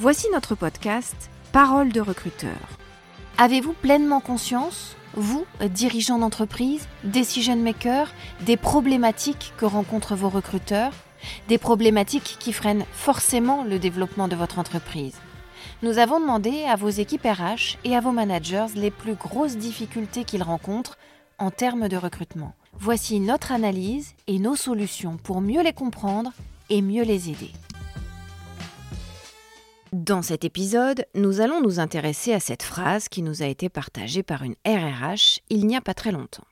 voici 0.00 0.28
notre 0.32 0.54
podcast 0.54 1.28
Parole 1.50 1.90
de 1.90 2.00
recruteur. 2.00 2.56
Avez-vous 3.36 3.72
pleinement 3.72 4.20
conscience, 4.20 4.94
vous, 5.14 5.44
dirigeants 5.70 6.18
d'entreprise, 6.18 6.86
decision 7.02 7.56
makers, 7.56 8.12
des 8.42 8.56
problématiques 8.56 9.52
que 9.58 9.64
rencontrent 9.64 10.14
vos 10.14 10.28
recruteurs 10.28 10.92
des 11.48 11.58
problématiques 11.58 12.36
qui 12.38 12.52
freinent 12.52 12.84
forcément 12.92 13.64
le 13.64 13.80
développement 13.80 14.28
de 14.28 14.36
votre 14.36 14.60
entreprise? 14.60 15.16
Nous 15.82 15.98
avons 15.98 16.20
demandé 16.20 16.62
à 16.64 16.76
vos 16.76 16.90
équipes 16.90 17.24
RH 17.24 17.78
et 17.82 17.96
à 17.96 18.00
vos 18.00 18.12
managers 18.12 18.66
les 18.76 18.92
plus 18.92 19.14
grosses 19.14 19.56
difficultés 19.56 20.22
qu'ils 20.22 20.44
rencontrent 20.44 20.96
en 21.38 21.50
termes 21.50 21.88
de 21.88 21.96
recrutement. 21.96 22.54
Voici 22.78 23.18
notre 23.18 23.50
analyse 23.50 24.14
et 24.28 24.38
nos 24.38 24.54
solutions 24.54 25.16
pour 25.16 25.40
mieux 25.40 25.62
les 25.62 25.72
comprendre 25.72 26.32
et 26.70 26.82
mieux 26.82 27.02
les 27.02 27.30
aider. 27.30 27.50
Dans 29.92 30.20
cet 30.20 30.44
épisode, 30.44 31.06
nous 31.14 31.40
allons 31.40 31.62
nous 31.62 31.80
intéresser 31.80 32.34
à 32.34 32.40
cette 32.40 32.62
phrase 32.62 33.08
qui 33.08 33.22
nous 33.22 33.42
a 33.42 33.46
été 33.46 33.70
partagée 33.70 34.22
par 34.22 34.42
une 34.42 34.54
RRH 34.66 35.40
il 35.48 35.66
n'y 35.66 35.76
a 35.76 35.80
pas 35.80 35.94
très 35.94 36.12
longtemps. 36.12 36.44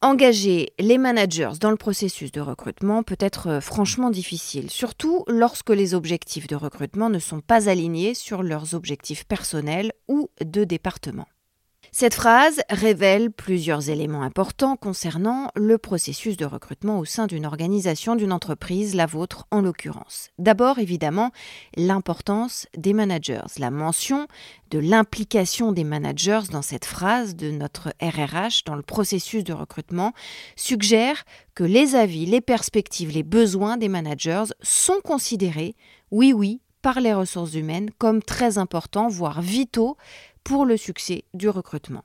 Engager 0.00 0.72
les 0.80 0.98
managers 0.98 1.52
dans 1.60 1.70
le 1.70 1.76
processus 1.76 2.32
de 2.32 2.40
recrutement 2.40 3.04
peut 3.04 3.16
être 3.20 3.46
euh, 3.48 3.60
franchement 3.60 4.10
difficile, 4.10 4.68
surtout 4.68 5.24
lorsque 5.28 5.70
les 5.70 5.94
objectifs 5.94 6.48
de 6.48 6.56
recrutement 6.56 7.08
ne 7.08 7.20
sont 7.20 7.40
pas 7.40 7.68
alignés 7.68 8.14
sur 8.14 8.42
leurs 8.42 8.74
objectifs 8.74 9.24
personnels 9.24 9.92
ou 10.08 10.28
de 10.44 10.64
département. 10.64 11.28
Cette 11.94 12.14
phrase 12.14 12.62
révèle 12.70 13.30
plusieurs 13.30 13.90
éléments 13.90 14.22
importants 14.22 14.76
concernant 14.76 15.50
le 15.54 15.76
processus 15.76 16.38
de 16.38 16.46
recrutement 16.46 16.98
au 16.98 17.04
sein 17.04 17.26
d'une 17.26 17.44
organisation, 17.44 18.16
d'une 18.16 18.32
entreprise, 18.32 18.94
la 18.94 19.04
vôtre 19.04 19.46
en 19.50 19.60
l'occurrence. 19.60 20.30
D'abord, 20.38 20.78
évidemment, 20.78 21.32
l'importance 21.76 22.66
des 22.78 22.94
managers, 22.94 23.42
la 23.58 23.70
mention 23.70 24.26
de 24.70 24.78
l'implication 24.78 25.70
des 25.70 25.84
managers 25.84 26.48
dans 26.50 26.62
cette 26.62 26.86
phrase 26.86 27.36
de 27.36 27.50
notre 27.50 27.92
RRH 28.00 28.64
dans 28.64 28.74
le 28.74 28.82
processus 28.82 29.44
de 29.44 29.52
recrutement 29.52 30.14
suggère 30.56 31.24
que 31.54 31.62
les 31.62 31.94
avis, 31.94 32.24
les 32.24 32.40
perspectives, 32.40 33.12
les 33.12 33.22
besoins 33.22 33.76
des 33.76 33.90
managers 33.90 34.44
sont 34.62 35.00
considérés, 35.04 35.76
oui 36.10 36.32
oui, 36.32 36.62
par 36.82 37.00
les 37.00 37.14
ressources 37.14 37.54
humaines 37.54 37.90
comme 37.96 38.22
très 38.22 38.58
importants, 38.58 39.08
voire 39.08 39.40
vitaux 39.40 39.96
pour 40.44 40.64
le 40.64 40.76
succès 40.76 41.24
du 41.34 41.48
recrutement. 41.48 42.04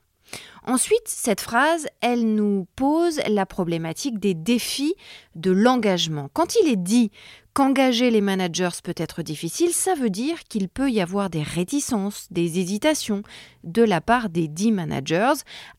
Ensuite, 0.66 1.08
cette 1.08 1.40
phrase, 1.40 1.88
elle 2.02 2.36
nous 2.36 2.68
pose 2.76 3.22
la 3.30 3.46
problématique 3.46 4.20
des 4.20 4.34
défis 4.34 4.96
de 5.36 5.52
l'engagement. 5.52 6.30
Quand 6.34 6.56
il 6.56 6.70
est 6.70 6.76
dit 6.76 7.12
qu'engager 7.54 8.12
les 8.12 8.22
managers 8.22 8.82
peut 8.84 8.94
être 8.98 9.24
difficile, 9.24 9.72
ça 9.72 9.96
veut 9.96 10.10
dire 10.10 10.44
qu'il 10.44 10.68
peut 10.68 10.92
y 10.92 11.00
avoir 11.00 11.30
des 11.30 11.42
réticences, 11.42 12.28
des 12.32 12.60
hésitations 12.60 13.24
de 13.64 13.82
la 13.82 14.02
part 14.02 14.30
des 14.30 14.48
dix 14.50 14.72
managers 14.72 15.34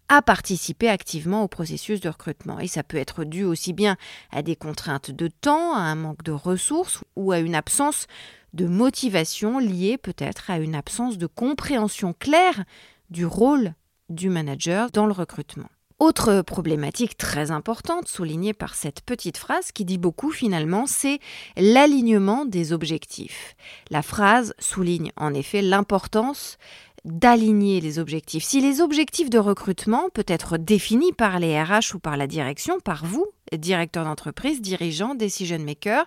à 0.08 0.22
participer 0.22 0.88
activement 0.88 1.44
au 1.44 1.48
processus 1.48 2.00
de 2.00 2.08
recrutement. 2.08 2.58
Et 2.58 2.66
ça 2.66 2.82
peut 2.82 2.96
être 2.96 3.24
dû 3.24 3.44
aussi 3.44 3.74
bien 3.74 3.96
à 4.32 4.42
des 4.42 4.56
contraintes 4.56 5.10
de 5.10 5.28
temps, 5.28 5.74
à 5.74 5.80
un 5.80 5.94
manque 5.94 6.22
de 6.22 6.32
ressources 6.32 7.04
ou 7.14 7.30
à 7.30 7.40
une 7.40 7.54
absence 7.54 8.06
de 8.52 8.66
motivation 8.66 9.58
liée 9.58 9.98
peut-être 9.98 10.50
à 10.50 10.58
une 10.58 10.74
absence 10.74 11.18
de 11.18 11.26
compréhension 11.26 12.14
claire 12.18 12.64
du 13.10 13.26
rôle 13.26 13.74
du 14.08 14.30
manager 14.30 14.90
dans 14.90 15.06
le 15.06 15.12
recrutement. 15.12 15.68
Autre 15.98 16.42
problématique 16.42 17.16
très 17.16 17.50
importante 17.50 18.06
soulignée 18.06 18.52
par 18.52 18.76
cette 18.76 19.00
petite 19.00 19.36
phrase 19.36 19.72
qui 19.72 19.84
dit 19.84 19.98
beaucoup 19.98 20.30
finalement, 20.30 20.86
c'est 20.86 21.18
l'alignement 21.56 22.44
des 22.44 22.72
objectifs. 22.72 23.56
La 23.90 24.02
phrase 24.02 24.54
souligne 24.60 25.10
en 25.16 25.34
effet 25.34 25.60
l'importance 25.60 26.56
d'aligner 27.04 27.80
les 27.80 27.98
objectifs. 27.98 28.44
Si 28.44 28.60
les 28.60 28.80
objectifs 28.80 29.30
de 29.30 29.38
recrutement 29.38 30.08
peuvent 30.12 30.24
être 30.28 30.56
définis 30.56 31.12
par 31.12 31.38
les 31.38 31.60
RH 31.60 31.94
ou 31.94 31.98
par 31.98 32.16
la 32.16 32.26
direction, 32.26 32.80
par 32.80 33.04
vous, 33.04 33.26
directeur 33.56 34.04
d'entreprise, 34.04 34.60
dirigeant, 34.60 35.14
decision 35.14 35.58
maker, 35.58 36.06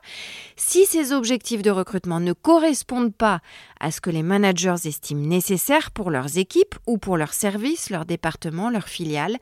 si 0.56 0.86
ces 0.86 1.12
objectifs 1.12 1.62
de 1.62 1.72
recrutement 1.72 2.20
ne 2.20 2.34
correspondent 2.34 3.16
pas 3.16 3.42
à 3.80 3.92
ce 3.92 4.02
que 4.02 4.10
les 4.10 4.24
managers 4.24 4.76
estiment 4.86 5.28
nécessaire 5.28 5.92
pour 5.92 6.12
leurs 6.12 6.38
équipes 6.38 6.76
ou 6.88 6.98
pour 6.98 7.18
leurs 7.18 7.34
services, 7.34 7.90
leurs 7.90 8.06
départements, 8.06 8.70
leurs 8.70 8.90
filiales, 8.90 9.38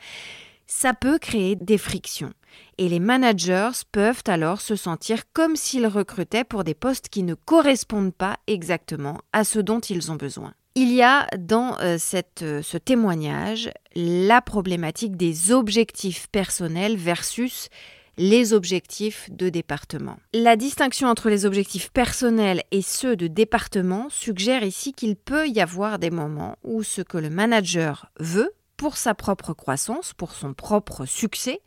ça 0.67 0.93
peut 0.93 1.17
créer 1.17 1.55
des 1.55 1.79
frictions. 1.79 2.33
Et 2.77 2.89
les 2.89 2.99
managers 2.99 3.71
peuvent 3.91 4.23
alors 4.27 4.61
se 4.61 4.75
sentir 4.75 5.23
comme 5.33 5.55
s'ils 5.55 5.87
recrutaient 5.87 6.43
pour 6.43 6.63
des 6.63 6.75
postes 6.75 7.09
qui 7.09 7.23
ne 7.23 7.33
correspondent 7.33 8.13
pas 8.13 8.37
exactement 8.47 9.19
à 9.33 9.43
ce 9.43 9.59
dont 9.59 9.79
ils 9.79 10.11
ont 10.11 10.15
besoin. 10.15 10.53
Il 10.81 10.93
y 10.93 11.01
a 11.01 11.27
dans 11.37 11.77
euh, 11.81 11.97
euh, 12.41 12.61
ce 12.61 12.77
témoignage 12.77 13.69
la 13.95 14.41
problématique 14.41 15.17
des 15.17 15.51
objectifs 15.51 16.27
personnels 16.29 16.95
versus 16.95 17.67
les 18.17 18.53
objectifs 18.53 19.29
de 19.29 19.49
département. 19.49 20.15
La 20.33 20.55
distinction 20.55 21.09
entre 21.09 21.29
les 21.29 21.45
objectifs 21.45 21.91
personnels 21.91 22.63
et 22.71 22.81
ceux 22.81 23.17
de 23.17 23.27
département 23.27 24.07
suggère 24.09 24.63
ici 24.63 24.93
qu'il 24.93 25.17
peut 25.17 25.49
y 25.49 25.59
avoir 25.59 25.99
des 25.99 26.11
moments 26.11 26.55
où 26.63 26.81
ce 26.81 27.01
que 27.01 27.17
le 27.17 27.29
manager 27.29 28.09
veut 28.17 28.53
pour 28.77 28.95
sa 28.95 29.13
propre 29.13 29.51
croissance, 29.51 30.13
pour 30.13 30.31
son 30.31 30.53
propre 30.53 31.05
succès, 31.05 31.59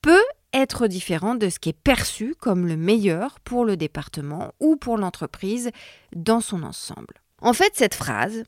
peut 0.00 0.24
être 0.54 0.86
différent 0.86 1.34
de 1.34 1.50
ce 1.50 1.58
qui 1.58 1.68
est 1.68 1.78
perçu 1.78 2.34
comme 2.40 2.66
le 2.66 2.78
meilleur 2.78 3.40
pour 3.40 3.66
le 3.66 3.76
département 3.76 4.54
ou 4.58 4.76
pour 4.76 4.96
l'entreprise 4.96 5.70
dans 6.16 6.40
son 6.40 6.62
ensemble. 6.62 7.20
En 7.40 7.52
fait, 7.52 7.72
cette 7.74 7.94
phrase, 7.94 8.42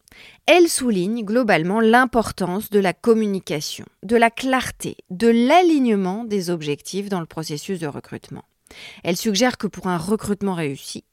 elle 0.46 0.68
souligne 0.68 1.24
globalement 1.24 1.80
l'importance 1.80 2.70
de 2.70 2.80
la 2.80 2.92
communication, 2.92 3.84
de 4.02 4.16
la 4.16 4.30
clarté, 4.30 4.96
de 5.10 5.28
l'alignement 5.28 6.24
des 6.24 6.50
objectifs 6.50 7.08
dans 7.08 7.20
le 7.20 7.26
processus 7.26 7.78
de 7.78 7.86
recrutement. 7.86 8.44
Elle 9.04 9.16
suggère 9.16 9.58
que 9.58 9.68
pour 9.68 9.86
un 9.86 9.96
recrutement 9.98 10.54
réussi, 10.54 11.04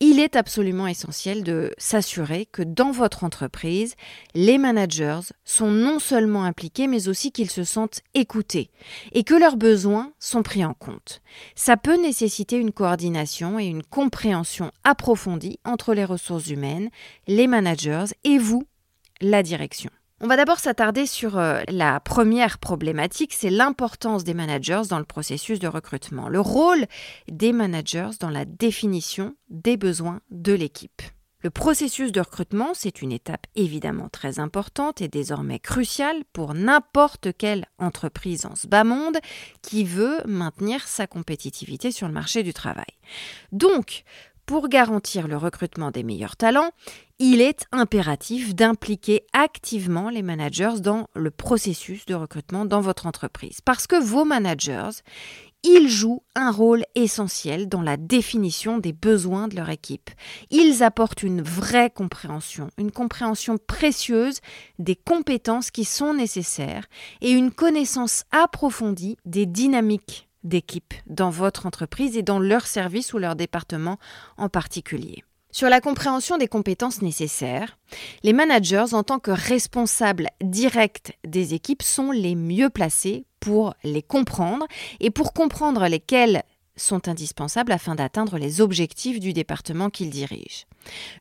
il 0.00 0.20
est 0.20 0.36
absolument 0.36 0.86
essentiel 0.86 1.42
de 1.42 1.72
s'assurer 1.78 2.46
que 2.46 2.62
dans 2.62 2.90
votre 2.90 3.24
entreprise, 3.24 3.94
les 4.34 4.58
managers 4.58 5.20
sont 5.44 5.70
non 5.70 5.98
seulement 5.98 6.44
impliqués, 6.44 6.86
mais 6.86 7.08
aussi 7.08 7.32
qu'ils 7.32 7.50
se 7.50 7.64
sentent 7.64 8.00
écoutés 8.14 8.70
et 9.12 9.24
que 9.24 9.34
leurs 9.34 9.56
besoins 9.56 10.12
sont 10.18 10.42
pris 10.42 10.64
en 10.64 10.74
compte. 10.74 11.22
Ça 11.54 11.76
peut 11.76 12.00
nécessiter 12.00 12.56
une 12.56 12.72
coordination 12.72 13.58
et 13.58 13.66
une 13.66 13.82
compréhension 13.82 14.70
approfondie 14.84 15.58
entre 15.64 15.94
les 15.94 16.04
ressources 16.04 16.48
humaines, 16.48 16.90
les 17.26 17.46
managers 17.46 18.06
et 18.24 18.38
vous, 18.38 18.64
la 19.20 19.42
direction. 19.42 19.90
On 20.20 20.28
va 20.28 20.36
d'abord 20.36 20.60
s'attarder 20.60 21.06
sur 21.06 21.38
euh, 21.38 21.62
la 21.68 21.98
première 21.98 22.58
problématique, 22.58 23.32
c'est 23.32 23.50
l'importance 23.50 24.22
des 24.22 24.32
managers 24.32 24.82
dans 24.88 25.00
le 25.00 25.04
processus 25.04 25.58
de 25.58 25.66
recrutement, 25.66 26.28
le 26.28 26.40
rôle 26.40 26.86
des 27.28 27.52
managers 27.52 28.10
dans 28.20 28.30
la 28.30 28.44
définition 28.44 29.34
des 29.48 29.76
besoins 29.76 30.20
de 30.30 30.52
l'équipe. 30.52 31.02
Le 31.44 31.50
processus 31.50 32.12
de 32.12 32.20
recrutement, 32.20 32.70
c'est 32.72 33.02
une 33.02 33.12
étape 33.12 33.46
évidemment 33.54 34.08
très 34.08 34.38
importante 34.38 35.02
et 35.02 35.08
désormais 35.08 35.58
cruciale 35.58 36.22
pour 36.32 36.54
n'importe 36.54 37.36
quelle 37.36 37.66
entreprise 37.78 38.46
en 38.46 38.54
ce 38.54 38.66
bas 38.66 38.84
monde 38.84 39.18
qui 39.60 39.84
veut 39.84 40.22
maintenir 40.26 40.86
sa 40.88 41.06
compétitivité 41.06 41.90
sur 41.90 42.06
le 42.06 42.14
marché 42.14 42.44
du 42.44 42.54
travail. 42.54 42.86
Donc, 43.52 44.04
pour 44.46 44.68
garantir 44.68 45.28
le 45.28 45.36
recrutement 45.36 45.90
des 45.90 46.02
meilleurs 46.02 46.36
talents, 46.36 46.70
il 47.18 47.40
est 47.40 47.66
impératif 47.72 48.54
d'impliquer 48.54 49.24
activement 49.32 50.10
les 50.10 50.22
managers 50.22 50.80
dans 50.80 51.08
le 51.14 51.30
processus 51.30 52.06
de 52.06 52.14
recrutement 52.14 52.64
dans 52.64 52.80
votre 52.80 53.06
entreprise. 53.06 53.60
Parce 53.64 53.86
que 53.86 54.02
vos 54.02 54.24
managers, 54.24 54.90
ils 55.62 55.88
jouent 55.88 56.22
un 56.34 56.50
rôle 56.50 56.84
essentiel 56.94 57.68
dans 57.70 57.80
la 57.80 57.96
définition 57.96 58.76
des 58.76 58.92
besoins 58.92 59.48
de 59.48 59.56
leur 59.56 59.70
équipe. 59.70 60.10
Ils 60.50 60.82
apportent 60.82 61.22
une 61.22 61.40
vraie 61.40 61.88
compréhension, 61.88 62.68
une 62.76 62.92
compréhension 62.92 63.56
précieuse 63.56 64.40
des 64.78 64.94
compétences 64.94 65.70
qui 65.70 65.84
sont 65.84 66.12
nécessaires 66.12 66.84
et 67.22 67.30
une 67.30 67.50
connaissance 67.50 68.24
approfondie 68.30 69.16
des 69.24 69.46
dynamiques 69.46 70.28
d'équipe 70.44 70.94
dans 71.06 71.30
votre 71.30 71.66
entreprise 71.66 72.16
et 72.16 72.22
dans 72.22 72.38
leur 72.38 72.66
service 72.66 73.12
ou 73.12 73.18
leur 73.18 73.34
département 73.34 73.98
en 74.36 74.48
particulier. 74.48 75.24
Sur 75.50 75.68
la 75.68 75.80
compréhension 75.80 76.36
des 76.36 76.48
compétences 76.48 77.00
nécessaires, 77.00 77.78
les 78.24 78.32
managers 78.32 78.92
en 78.92 79.04
tant 79.04 79.20
que 79.20 79.30
responsables 79.30 80.28
directs 80.42 81.16
des 81.24 81.54
équipes 81.54 81.82
sont 81.82 82.10
les 82.10 82.34
mieux 82.34 82.70
placés 82.70 83.24
pour 83.38 83.74
les 83.84 84.02
comprendre 84.02 84.66
et 84.98 85.10
pour 85.10 85.32
comprendre 85.32 85.86
lesquelles 85.86 86.42
sont 86.76 87.08
indispensables 87.08 87.70
afin 87.70 87.94
d'atteindre 87.94 88.36
les 88.36 88.60
objectifs 88.60 89.20
du 89.20 89.32
département 89.32 89.90
qu'ils 89.90 90.10
dirigent. 90.10 90.64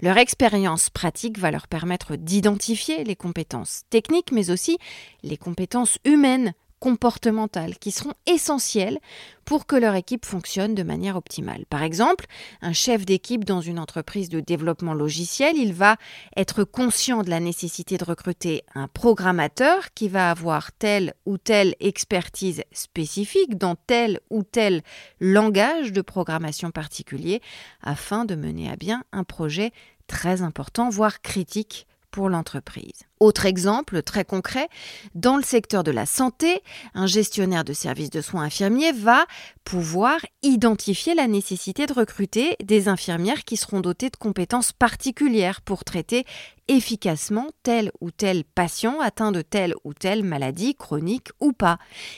Leur 0.02 0.18
expérience 0.18 0.90
pratique 0.90 1.38
va 1.38 1.52
leur 1.52 1.68
permettre 1.68 2.16
d'identifier 2.16 3.04
les 3.04 3.16
compétences 3.16 3.84
techniques, 3.90 4.31
mais 4.31 4.50
aussi 4.50 4.78
les 5.22 5.38
compétences 5.38 6.00
humaines 6.06 6.54
comportementales 6.83 7.77
qui 7.77 7.91
seront 7.91 8.12
essentielles 8.25 9.00
pour 9.45 9.65
que 9.65 9.77
leur 9.77 9.95
équipe 9.95 10.25
fonctionne 10.25 10.75
de 10.75 10.83
manière 10.83 11.15
optimale. 11.15 11.63
Par 11.69 11.81
exemple, 11.81 12.25
un 12.62 12.74
chef 12.74 13.06
d'équipe 13.06 13.45
dans 13.45 13.62
une 13.62 13.80
entreprise 13.80 14.27
de 14.27 14.41
développement 14.41 14.94
logiciel, 14.94 15.56
il 15.56 15.71
va 15.71 15.95
être 16.35 16.65
conscient 16.65 17.24
de 17.24 17.30
la 17.30 17.39
nécessité 17.39 17.97
de 17.97 18.03
recruter 18.03 18.65
un 18.75 18.89
programmateur 18.89 19.94
qui 19.94 20.09
va 20.09 20.30
avoir 20.30 20.74
telle 20.74 21.13
ou 21.25 21.38
telle 21.38 21.74
expertise 21.80 22.63
spécifique 22.74 23.57
dans 23.57 23.75
tel 23.75 24.19
ou 24.30 24.44
tel 24.44 24.81
langage 25.21 25.94
de 25.94 26.01
programmation 26.01 26.71
particulier 26.71 27.41
afin 27.81 28.25
de 28.25 28.35
mener 28.35 28.69
à 28.69 28.75
bien 28.75 29.06
un 29.13 29.24
projet 29.24 29.71
très 30.07 30.41
important, 30.41 30.89
voire 30.89 31.21
critique 31.21 31.88
pour 32.12 32.27
l'entreprise. 32.27 33.07
Autre 33.24 33.46
exemple 33.46 34.04
très 34.04 34.25
concret, 34.25 34.68
dans 35.16 35.38
le 35.38 35.44
secteur 35.44 35.86
de 35.86 35.92
la 35.92 36.06
santé, 36.06 36.62
un 36.94 37.08
gestionnaire 37.08 37.64
de 37.64 37.72
services 37.72 38.10
de 38.10 38.20
soins 38.20 38.44
infirmiers 38.44 38.92
va 38.92 39.25
pouvoir 39.64 40.20
identifier 40.42 41.16
la 41.16 41.28
nécessité 41.28 41.86
de 41.86 41.94
recruter 41.94 42.58
des 42.62 42.90
infirmières 42.90 43.46
qui 43.46 43.56
seront 43.56 43.80
dotées 43.80 44.10
de 44.10 44.18
compétences 44.18 44.74
particulières 44.74 45.62
pour 45.62 45.86
traiter 45.86 46.25
efficacement 46.68 47.48
tel 47.62 47.92
ou 48.00 48.12
tel 48.12 48.44
patient 48.44 49.00
atteint 49.02 49.31
de 49.31 49.42
telle 49.42 49.74
ou 49.84 49.94
telle 49.94 50.24
maladie 50.24 50.76
chronique 50.76 51.30
ou 51.40 51.52
pas. 51.52 51.78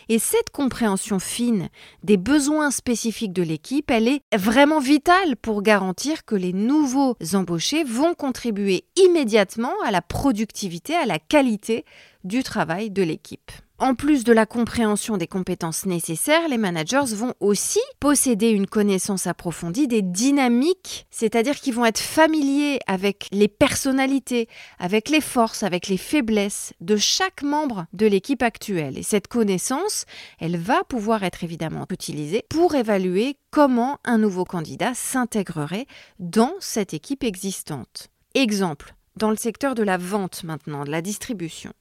Et 0.10 0.20
cette 0.20 0.50
compréhension 0.52 1.20
fine 1.20 1.70
des 2.04 2.18
besoins 2.18 2.72
spécifiques 2.72 3.34
de 3.34 3.42
l'équipe, 3.42 3.90
elle 3.90 4.08
est 4.08 4.22
vraiment 4.36 4.80
vitale 4.80 5.36
pour 5.36 5.62
garantir 5.62 6.26
que 6.26 6.36
les 6.36 6.54
nouveaux 6.54 7.16
embauchés 7.34 7.84
vont 7.84 8.14
contribuer 8.14 8.86
immédiatement 8.96 9.74
à 9.84 9.92
la 9.92 10.02
productivité, 10.02 10.95
à 10.96 11.06
la 11.06 11.20
qualité 11.20 11.86
du 12.24 12.44
travail 12.44 12.90
de 12.90 13.04
l'équipe. 13.04 13.52
En 13.78 13.94
plus 13.94 14.24
de 14.24 14.32
la 14.32 14.46
compréhension 14.46 15.18
des 15.18 15.28
compétences 15.28 15.86
nécessaires, 15.86 16.48
les 16.48 16.58
managers 16.58 17.14
vont 17.14 17.34
aussi 17.42 17.82
posséder 18.00 18.52
une 18.52 18.68
connaissance 18.68 19.28
approfondie 19.28 19.90
des 19.90 20.02
dynamiques, 20.02 21.08
c'est-à-dire 21.12 21.60
qu'ils 21.60 21.74
vont 21.74 21.84
être 21.84 22.00
familiers 22.00 22.80
avec 22.88 23.28
les 23.34 23.50
personnalités, 23.50 24.48
avec 24.80 25.10
les 25.10 25.20
forces, 25.20 25.62
avec 25.62 25.90
les 25.90 25.98
faiblesses 25.98 26.72
de 26.80 26.96
chaque 26.96 27.44
membre 27.44 27.86
de 27.92 28.06
l'équipe 28.08 28.44
actuelle. 28.44 28.98
Et 28.98 29.04
cette 29.04 29.28
connaissance, 29.28 30.06
elle 30.40 30.56
va 30.56 30.86
pouvoir 30.86 31.26
être 31.26 31.44
évidemment 31.44 31.86
utilisée 31.92 32.46
pour 32.50 32.76
évaluer 32.76 33.36
comment 33.52 34.00
un 34.06 34.18
nouveau 34.18 34.46
candidat 34.46 34.94
s'intégrerait 34.94 35.86
dans 36.20 36.54
cette 36.62 36.94
équipe 36.94 37.26
existante. 37.26 38.08
Exemple, 38.36 38.96
dans 39.16 39.30
le 39.30 39.36
secteur 39.36 39.76
de 39.76 39.84
la 39.84 39.98
vente 39.98 40.44
maintenant, 40.44 40.84
de 40.84 40.92
la 40.92 41.02
distribution. 41.02 41.72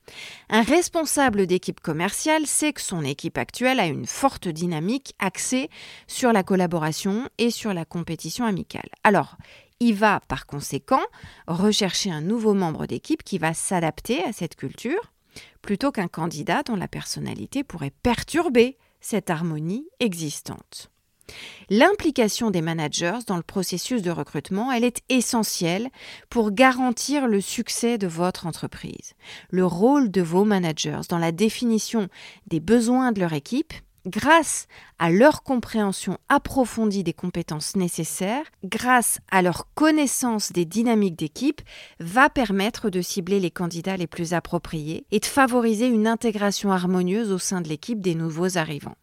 Un 0.48 0.62
responsable 0.62 1.46
d'équipe 1.46 1.80
commerciale 1.80 2.46
sait 2.46 2.72
que 2.72 2.80
son 2.80 3.02
équipe 3.02 3.38
actuelle 3.38 3.80
a 3.80 3.86
une 3.86 4.06
forte 4.06 4.48
dynamique 4.48 5.14
axée 5.18 5.68
sur 6.06 6.32
la 6.32 6.42
collaboration 6.42 7.28
et 7.38 7.50
sur 7.50 7.74
la 7.74 7.84
compétition 7.84 8.44
amicale. 8.44 8.88
Alors, 9.02 9.36
il 9.80 9.94
va 9.94 10.20
par 10.28 10.46
conséquent 10.46 11.02
rechercher 11.46 12.10
un 12.10 12.20
nouveau 12.20 12.54
membre 12.54 12.86
d'équipe 12.86 13.22
qui 13.22 13.38
va 13.38 13.54
s'adapter 13.54 14.22
à 14.24 14.32
cette 14.32 14.56
culture, 14.56 15.12
plutôt 15.62 15.90
qu'un 15.90 16.08
candidat 16.08 16.62
dont 16.62 16.76
la 16.76 16.88
personnalité 16.88 17.64
pourrait 17.64 17.92
perturber 18.02 18.78
cette 19.00 19.30
harmonie 19.30 19.86
existante. 20.00 20.90
L'implication 21.70 22.50
des 22.50 22.60
managers 22.60 23.18
dans 23.26 23.36
le 23.36 23.42
processus 23.42 24.02
de 24.02 24.10
recrutement, 24.10 24.70
elle 24.70 24.84
est 24.84 25.02
essentielle 25.08 25.88
pour 26.28 26.52
garantir 26.52 27.26
le 27.26 27.40
succès 27.40 27.98
de 27.98 28.06
votre 28.06 28.46
entreprise. 28.46 29.14
Le 29.50 29.64
rôle 29.64 30.10
de 30.10 30.22
vos 30.22 30.44
managers 30.44 31.00
dans 31.08 31.18
la 31.18 31.32
définition 31.32 32.08
des 32.46 32.60
besoins 32.60 33.12
de 33.12 33.20
leur 33.20 33.32
équipe, 33.32 33.72
grâce 34.06 34.66
à 34.98 35.10
leur 35.10 35.42
compréhension 35.42 36.18
approfondie 36.28 37.04
des 37.04 37.12
compétences 37.12 37.76
nécessaires, 37.76 38.44
grâce 38.62 39.18
à 39.30 39.42
leur 39.42 39.72
connaissance 39.74 40.52
des 40.52 40.64
dynamiques 40.64 41.16
d'équipe, 41.18 41.62
va 42.00 42.28
permettre 42.28 42.90
de 42.90 43.00
cibler 43.00 43.40
les 43.40 43.50
candidats 43.50 43.96
les 43.96 44.06
plus 44.06 44.34
appropriés 44.34 45.06
et 45.10 45.20
de 45.20 45.26
favoriser 45.26 45.86
une 45.86 46.06
intégration 46.06 46.70
harmonieuse 46.70 47.32
au 47.32 47.38
sein 47.38 47.60
de 47.60 47.68
l'équipe 47.68 48.00
des 48.00 48.14
nouveaux 48.14 48.58
arrivants. 48.58 48.96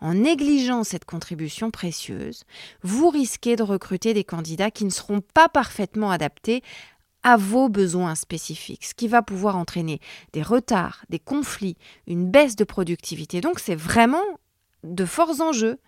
En 0.00 0.14
négligeant 0.14 0.84
cette 0.84 1.04
contribution 1.04 1.70
précieuse, 1.70 2.44
vous 2.82 3.08
risquez 3.10 3.56
de 3.56 3.62
recruter 3.62 4.14
des 4.14 4.24
candidats 4.24 4.70
qui 4.70 4.84
ne 4.84 4.90
seront 4.90 5.20
pas 5.20 5.48
parfaitement 5.48 6.10
adaptés 6.10 6.62
à 7.22 7.36
vos 7.36 7.68
besoins 7.68 8.14
spécifiques, 8.14 8.84
ce 8.84 8.94
qui 8.94 9.08
va 9.08 9.22
pouvoir 9.22 9.56
entraîner 9.56 10.00
des 10.32 10.42
retards, 10.42 11.04
des 11.10 11.18
conflits, 11.18 11.76
une 12.06 12.30
baisse 12.30 12.56
de 12.56 12.64
productivité. 12.64 13.40
Donc 13.40 13.58
c'est 13.58 13.74
vraiment 13.74 14.24
de 14.84 15.04
forts 15.04 15.40
enjeux. 15.40 15.78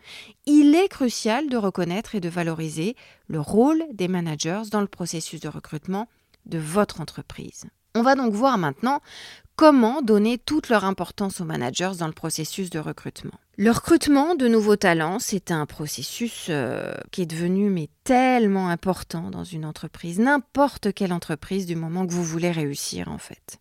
Il 0.46 0.74
est 0.74 0.88
crucial 0.88 1.48
de 1.48 1.56
reconnaître 1.56 2.14
et 2.14 2.20
de 2.20 2.28
valoriser 2.28 2.96
le 3.28 3.40
rôle 3.40 3.82
des 3.92 4.08
managers 4.08 4.62
dans 4.70 4.80
le 4.80 4.86
processus 4.86 5.40
de 5.40 5.48
recrutement 5.48 6.08
de 6.46 6.58
votre 6.58 7.00
entreprise. 7.00 7.64
On 7.94 8.02
va 8.02 8.14
donc 8.14 8.32
voir 8.32 8.58
maintenant 8.58 9.00
comment 9.56 10.02
donner 10.02 10.38
toute 10.38 10.68
leur 10.68 10.84
importance 10.84 11.40
aux 11.40 11.44
managers 11.44 11.92
dans 11.98 12.06
le 12.06 12.12
processus 12.12 12.70
de 12.70 12.78
recrutement. 12.78 13.38
Le 13.58 13.70
recrutement 13.70 14.34
de 14.34 14.48
nouveaux 14.48 14.76
talents, 14.76 15.18
c'est 15.18 15.50
un 15.50 15.66
processus 15.66 16.46
euh, 16.48 16.94
qui 17.10 17.20
est 17.20 17.26
devenu 17.26 17.68
mais 17.68 17.90
tellement 18.04 18.68
important 18.68 19.30
dans 19.30 19.44
une 19.44 19.64
entreprise, 19.64 20.18
n'importe 20.18 20.92
quelle 20.92 21.12
entreprise 21.12 21.66
du 21.66 21.76
moment 21.76 22.06
que 22.06 22.12
vous 22.12 22.24
voulez 22.24 22.50
réussir 22.50 23.08
en 23.08 23.18
fait. 23.18 23.60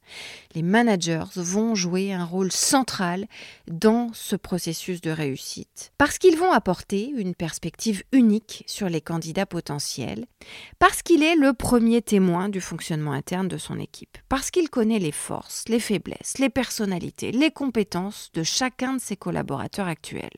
Les 0.56 0.64
managers 0.64 1.26
vont 1.36 1.76
jouer 1.76 2.12
un 2.12 2.26
rôle 2.26 2.52
central 2.52 3.28
dans 3.68 4.10
ce 4.14 4.36
processus 4.36 5.02
de 5.02 5.12
réussite 5.12 5.92
parce 5.98 6.18
qu'ils 6.18 6.38
vont 6.38 6.52
apporter 6.52 7.10
une 7.16 7.36
perspective 7.36 8.04
unique 8.12 8.64
sur 8.68 8.90
les 8.90 9.02
candidats 9.02 9.46
potentiels, 9.46 10.26
parce 10.80 11.02
qu'il 11.02 11.22
est 11.22 11.36
le 11.36 11.54
premier 11.54 12.02
témoin 12.02 12.50
du 12.50 12.62
fonctionnement 12.62 13.12
interne 13.12 13.48
de 13.48 13.58
son 13.58 13.80
équipe, 13.80 14.18
parce 14.28 14.50
qu'il 14.50 14.70
connaît 14.70 15.00
les 15.00 15.12
forces, 15.12 15.66
les 15.68 15.80
faiblesses, 15.80 16.40
les 16.40 16.50
personnalités, 16.50 17.32
les 17.32 17.52
compétences 17.52 18.32
de 18.34 18.44
chacun 18.44 18.94
de 18.96 19.02
ses 19.02 19.18
collaborateurs 19.18 19.81
actuels, 19.88 20.30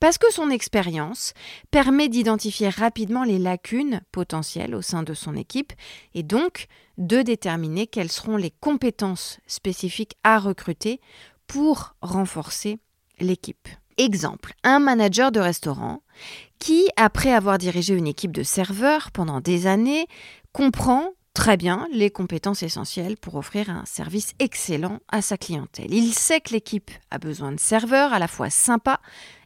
parce 0.00 0.18
que 0.18 0.32
son 0.32 0.50
expérience 0.50 1.32
permet 1.70 2.08
d'identifier 2.08 2.68
rapidement 2.68 3.24
les 3.24 3.38
lacunes 3.38 4.00
potentielles 4.12 4.74
au 4.74 4.82
sein 4.82 5.02
de 5.02 5.14
son 5.14 5.36
équipe 5.36 5.72
et 6.14 6.22
donc 6.22 6.66
de 6.98 7.22
déterminer 7.22 7.86
quelles 7.86 8.12
seront 8.12 8.36
les 8.36 8.50
compétences 8.50 9.38
spécifiques 9.46 10.16
à 10.22 10.38
recruter 10.38 11.00
pour 11.46 11.94
renforcer 12.00 12.78
l'équipe. 13.20 13.68
Exemple, 13.96 14.54
un 14.64 14.80
manager 14.80 15.30
de 15.30 15.38
restaurant 15.38 16.02
qui, 16.58 16.88
après 16.96 17.32
avoir 17.32 17.58
dirigé 17.58 17.94
une 17.94 18.08
équipe 18.08 18.32
de 18.32 18.42
serveurs 18.42 19.12
pendant 19.12 19.40
des 19.40 19.66
années, 19.66 20.06
comprend 20.52 21.10
très 21.34 21.56
bien 21.56 21.86
les 21.92 22.10
compétences 22.10 22.62
essentielles 22.62 23.16
pour 23.16 23.34
offrir 23.34 23.68
un 23.68 23.84
service 23.84 24.32
excellent 24.38 25.00
à 25.08 25.20
sa 25.20 25.36
clientèle. 25.36 25.92
Il 25.92 26.14
sait 26.14 26.40
que 26.40 26.52
l'équipe 26.52 26.90
a 27.10 27.18
besoin 27.18 27.52
de 27.52 27.60
serveurs 27.60 28.12
à 28.12 28.18
la 28.18 28.28
fois 28.28 28.50
sympas, 28.50 29.00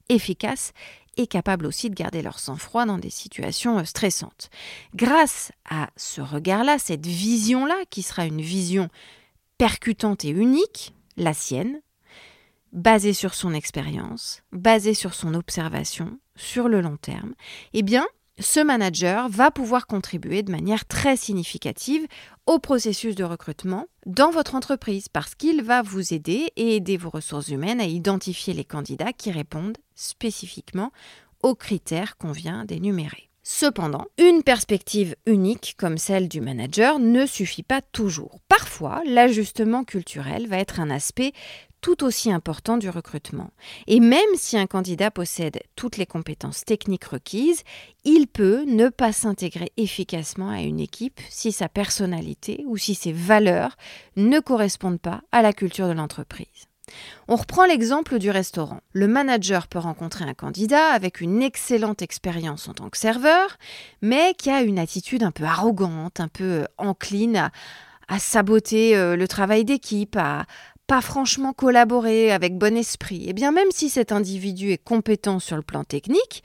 efficaces 0.08 0.72
et 1.16 1.26
capables 1.26 1.66
aussi 1.66 1.90
de 1.90 1.94
garder 1.94 2.22
leur 2.22 2.38
sang-froid 2.38 2.86
dans 2.86 2.98
des 2.98 3.10
situations 3.10 3.78
euh, 3.78 3.84
stressantes. 3.84 4.50
Grâce 4.94 5.50
à 5.68 5.90
ce 5.96 6.20
regard-là, 6.20 6.78
cette 6.78 7.06
vision-là, 7.06 7.76
qui 7.90 8.02
sera 8.02 8.24
une 8.24 8.40
vision 8.40 8.88
percutante 9.56 10.24
et 10.24 10.30
unique, 10.30 10.94
la 11.16 11.34
sienne, 11.34 11.80
basée 12.72 13.14
sur 13.14 13.34
son 13.34 13.52
expérience, 13.52 14.42
basée 14.52 14.94
sur 14.94 15.14
son 15.14 15.34
observation, 15.34 16.18
sur 16.36 16.68
le 16.68 16.80
long 16.80 16.96
terme, 16.96 17.34
eh 17.72 17.82
bien, 17.82 18.06
ce 18.38 18.60
manager 18.60 19.28
va 19.28 19.50
pouvoir 19.50 19.86
contribuer 19.86 20.42
de 20.42 20.52
manière 20.52 20.86
très 20.86 21.16
significative 21.16 22.06
au 22.46 22.58
processus 22.58 23.14
de 23.14 23.24
recrutement 23.24 23.86
dans 24.06 24.30
votre 24.30 24.54
entreprise 24.54 25.08
parce 25.08 25.34
qu'il 25.34 25.62
va 25.62 25.82
vous 25.82 26.14
aider 26.14 26.52
et 26.56 26.76
aider 26.76 26.96
vos 26.96 27.10
ressources 27.10 27.48
humaines 27.48 27.80
à 27.80 27.86
identifier 27.86 28.54
les 28.54 28.64
candidats 28.64 29.12
qui 29.12 29.30
répondent 29.30 29.78
spécifiquement 29.94 30.92
aux 31.42 31.54
critères 31.54 32.16
qu'on 32.16 32.32
vient 32.32 32.64
d'énumérer. 32.64 33.28
Cependant, 33.50 34.04
une 34.18 34.42
perspective 34.42 35.16
unique 35.24 35.74
comme 35.78 35.96
celle 35.96 36.28
du 36.28 36.42
manager 36.42 36.98
ne 36.98 37.24
suffit 37.24 37.62
pas 37.62 37.80
toujours. 37.80 38.40
Parfois, 38.46 39.00
l'ajustement 39.06 39.84
culturel 39.84 40.46
va 40.48 40.58
être 40.58 40.80
un 40.80 40.90
aspect 40.90 41.32
tout 41.80 42.04
aussi 42.04 42.32
important 42.32 42.76
du 42.76 42.90
recrutement. 42.90 43.50
Et 43.86 44.00
même 44.00 44.34
si 44.34 44.56
un 44.58 44.66
candidat 44.66 45.10
possède 45.10 45.60
toutes 45.76 45.96
les 45.96 46.06
compétences 46.06 46.64
techniques 46.64 47.04
requises, 47.04 47.62
il 48.04 48.26
peut 48.26 48.64
ne 48.66 48.88
pas 48.88 49.12
s'intégrer 49.12 49.72
efficacement 49.76 50.50
à 50.50 50.62
une 50.62 50.80
équipe 50.80 51.20
si 51.28 51.52
sa 51.52 51.68
personnalité 51.68 52.64
ou 52.66 52.76
si 52.76 52.94
ses 52.94 53.12
valeurs 53.12 53.76
ne 54.16 54.40
correspondent 54.40 55.00
pas 55.00 55.22
à 55.32 55.42
la 55.42 55.52
culture 55.52 55.88
de 55.88 55.92
l'entreprise. 55.92 56.68
On 57.28 57.36
reprend 57.36 57.66
l'exemple 57.66 58.18
du 58.18 58.30
restaurant. 58.30 58.80
Le 58.92 59.08
manager 59.08 59.66
peut 59.66 59.78
rencontrer 59.78 60.24
un 60.24 60.34
candidat 60.34 60.88
avec 60.88 61.20
une 61.20 61.42
excellente 61.42 62.02
expérience 62.02 62.68
en 62.68 62.74
tant 62.74 62.88
que 62.88 62.98
serveur, 62.98 63.58
mais 64.00 64.34
qui 64.34 64.50
a 64.50 64.62
une 64.62 64.78
attitude 64.78 65.22
un 65.22 65.30
peu 65.30 65.44
arrogante, 65.44 66.20
un 66.20 66.28
peu 66.28 66.66
encline 66.78 67.50
à, 68.08 68.18
saboter 68.18 68.96
euh, 68.96 69.16
le 69.16 69.28
travail 69.28 69.66
d'équipe, 69.66 70.16
à 70.16 70.46
pas 70.88 71.02
franchement 71.02 71.52
collaborer 71.52 72.32
avec 72.32 72.56
bon 72.56 72.76
esprit. 72.76 73.26
Et 73.26 73.28
eh 73.28 73.32
bien 73.34 73.52
même 73.52 73.70
si 73.70 73.90
cet 73.90 74.10
individu 74.10 74.72
est 74.72 74.82
compétent 74.82 75.38
sur 75.38 75.54
le 75.54 75.62
plan 75.62 75.84
technique, 75.84 76.42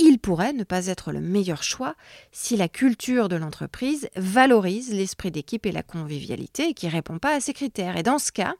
il 0.00 0.18
pourrait 0.18 0.52
ne 0.52 0.64
pas 0.64 0.88
être 0.88 1.12
le 1.12 1.20
meilleur 1.20 1.62
choix 1.62 1.94
si 2.32 2.56
la 2.56 2.68
culture 2.68 3.28
de 3.28 3.36
l'entreprise 3.36 4.10
valorise 4.16 4.92
l'esprit 4.92 5.30
d'équipe 5.30 5.64
et 5.64 5.72
la 5.72 5.84
convivialité 5.84 6.74
qui 6.74 6.86
ne 6.86 6.90
répond 6.90 7.20
pas 7.20 7.36
à 7.36 7.40
ces 7.40 7.52
critères. 7.52 7.96
Et 7.96 8.02
dans 8.02 8.18
ce 8.18 8.32
cas, 8.32 8.54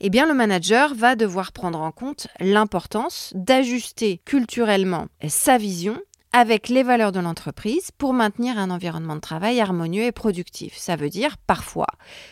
eh 0.00 0.10
bien 0.10 0.26
le 0.26 0.34
manager 0.34 0.96
va 0.96 1.14
devoir 1.14 1.52
prendre 1.52 1.80
en 1.80 1.92
compte 1.92 2.26
l'importance 2.40 3.32
d'ajuster 3.36 4.20
culturellement 4.24 5.06
sa 5.28 5.58
vision 5.58 5.96
avec 6.32 6.68
les 6.68 6.82
valeurs 6.82 7.12
de 7.12 7.20
l'entreprise 7.20 7.90
pour 7.98 8.12
maintenir 8.12 8.58
un 8.58 8.70
environnement 8.70 9.16
de 9.16 9.20
travail 9.20 9.60
harmonieux 9.60 10.04
et 10.04 10.12
productif. 10.12 10.76
Ça 10.76 10.96
veut 10.96 11.10
dire 11.10 11.36
parfois 11.38 11.88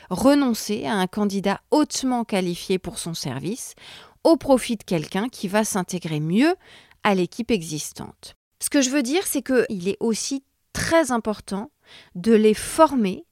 renoncer 0.09 0.87
à 0.87 0.95
un 0.95 1.07
candidat 1.07 1.61
hautement 1.71 2.25
qualifié 2.25 2.79
pour 2.79 2.99
son 2.99 3.15
service 3.15 3.75
au 4.25 4.37
profit 4.37 4.77
de 4.77 4.85
quelqu'un 4.85 5.29
qui 5.29 5.49
va 5.49 5.65
s'intégrer 5.65 6.21
mieux 6.21 6.55
à 7.03 7.15
l'équipe 7.15 7.51
existante. 7.51 8.37
Ce 8.61 8.71
que 8.71 8.83
je 8.83 8.91
veux 8.91 9.03
dire, 9.03 9.27
c'est 9.27 9.43
qu'il 9.43 9.89
est 9.89 9.97
aussi 10.01 10.45
très 10.73 11.11
important 11.11 11.71
de 12.15 12.33
les 12.33 12.55
former 12.55 13.25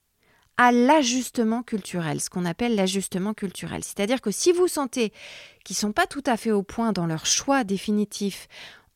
à 0.56 0.72
l'ajustement 0.72 1.62
culturel, 1.62 2.20
ce 2.20 2.30
qu'on 2.30 2.46
appelle 2.46 2.74
l'ajustement 2.74 3.34
culturel. 3.34 3.84
C'est-à-dire 3.84 4.22
que 4.22 4.30
si 4.30 4.52
vous 4.52 4.68
sentez 4.68 5.12
qu'ils 5.64 5.74
ne 5.74 5.80
sont 5.80 5.92
pas 5.92 6.06
tout 6.06 6.22
à 6.24 6.36
fait 6.36 6.50
au 6.50 6.62
point 6.62 6.92
dans 6.92 7.06
leur 7.06 7.26
choix 7.26 7.62
définitif 7.62 8.48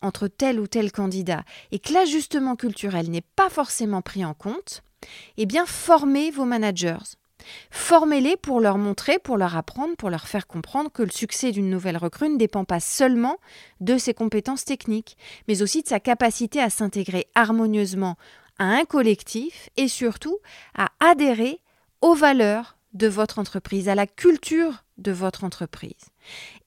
entre 0.02 0.28
tel 0.28 0.60
ou 0.60 0.66
tel 0.66 0.92
candidat 0.92 1.44
et 1.72 1.78
que 1.78 1.92
l'ajustement 1.92 2.56
culturel 2.56 3.10
n'est 3.10 3.24
pas 3.36 3.50
forcément 3.50 4.02
pris 4.02 4.24
en 4.24 4.34
compte, 4.34 4.82
eh 5.36 5.46
bien 5.46 5.66
formez 5.66 6.30
vos 6.30 6.44
managers. 6.44 7.16
Formez-les 7.70 8.36
pour 8.36 8.60
leur 8.60 8.78
montrer, 8.78 9.18
pour 9.18 9.36
leur 9.36 9.56
apprendre, 9.56 9.96
pour 9.96 10.10
leur 10.10 10.28
faire 10.28 10.46
comprendre 10.46 10.90
que 10.92 11.02
le 11.02 11.10
succès 11.10 11.52
d'une 11.52 11.70
nouvelle 11.70 11.96
recrue 11.96 12.28
ne 12.28 12.36
dépend 12.36 12.64
pas 12.64 12.80
seulement 12.80 13.38
de 13.80 13.98
ses 13.98 14.14
compétences 14.14 14.64
techniques, 14.64 15.16
mais 15.48 15.62
aussi 15.62 15.82
de 15.82 15.88
sa 15.88 16.00
capacité 16.00 16.60
à 16.60 16.70
s'intégrer 16.70 17.28
harmonieusement 17.34 18.16
à 18.58 18.64
un 18.64 18.84
collectif 18.84 19.70
et 19.76 19.88
surtout 19.88 20.38
à 20.74 20.90
adhérer 21.00 21.60
aux 22.02 22.14
valeurs 22.14 22.76
de 22.92 23.08
votre 23.08 23.38
entreprise, 23.38 23.88
à 23.88 23.94
la 23.94 24.06
culture 24.06 24.84
de 24.98 25.12
votre 25.12 25.44
entreprise. 25.44 26.10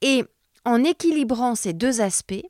Et 0.02 0.24
en 0.66 0.84
équilibrant 0.84 1.56
ces 1.56 1.74
deux 1.74 2.02
aspects, 2.02 2.46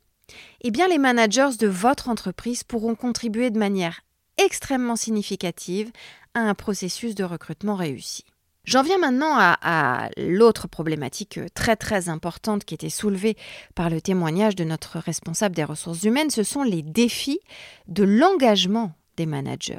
eh 0.62 0.70
bien 0.70 0.88
les 0.88 0.98
managers 0.98 1.56
de 1.58 1.66
votre 1.66 2.08
entreprise 2.08 2.64
pourront 2.64 2.94
contribuer 2.94 3.50
de 3.50 3.58
manière 3.58 4.00
extrêmement 4.38 4.96
significative 4.96 5.90
à 6.34 6.40
un 6.40 6.54
processus 6.54 7.14
de 7.14 7.24
recrutement 7.24 7.76
réussi. 7.76 8.24
J'en 8.64 8.82
viens 8.82 8.98
maintenant 8.98 9.36
à, 9.36 10.08
l'autre 10.16 10.68
problématique 10.68 11.38
très 11.52 11.76
très 11.76 12.08
importante 12.08 12.64
qui 12.64 12.74
était 12.74 12.88
soulevée 12.88 13.36
par 13.74 13.90
le 13.90 14.00
témoignage 14.00 14.56
de 14.56 14.64
notre 14.64 14.98
responsable 14.98 15.54
des 15.54 15.64
ressources 15.64 16.02
humaines, 16.04 16.30
ce 16.30 16.42
sont 16.42 16.62
les 16.62 16.80
défis 16.80 17.40
de 17.88 18.04
l'engagement 18.04 18.92
des 19.18 19.26
managers. 19.26 19.76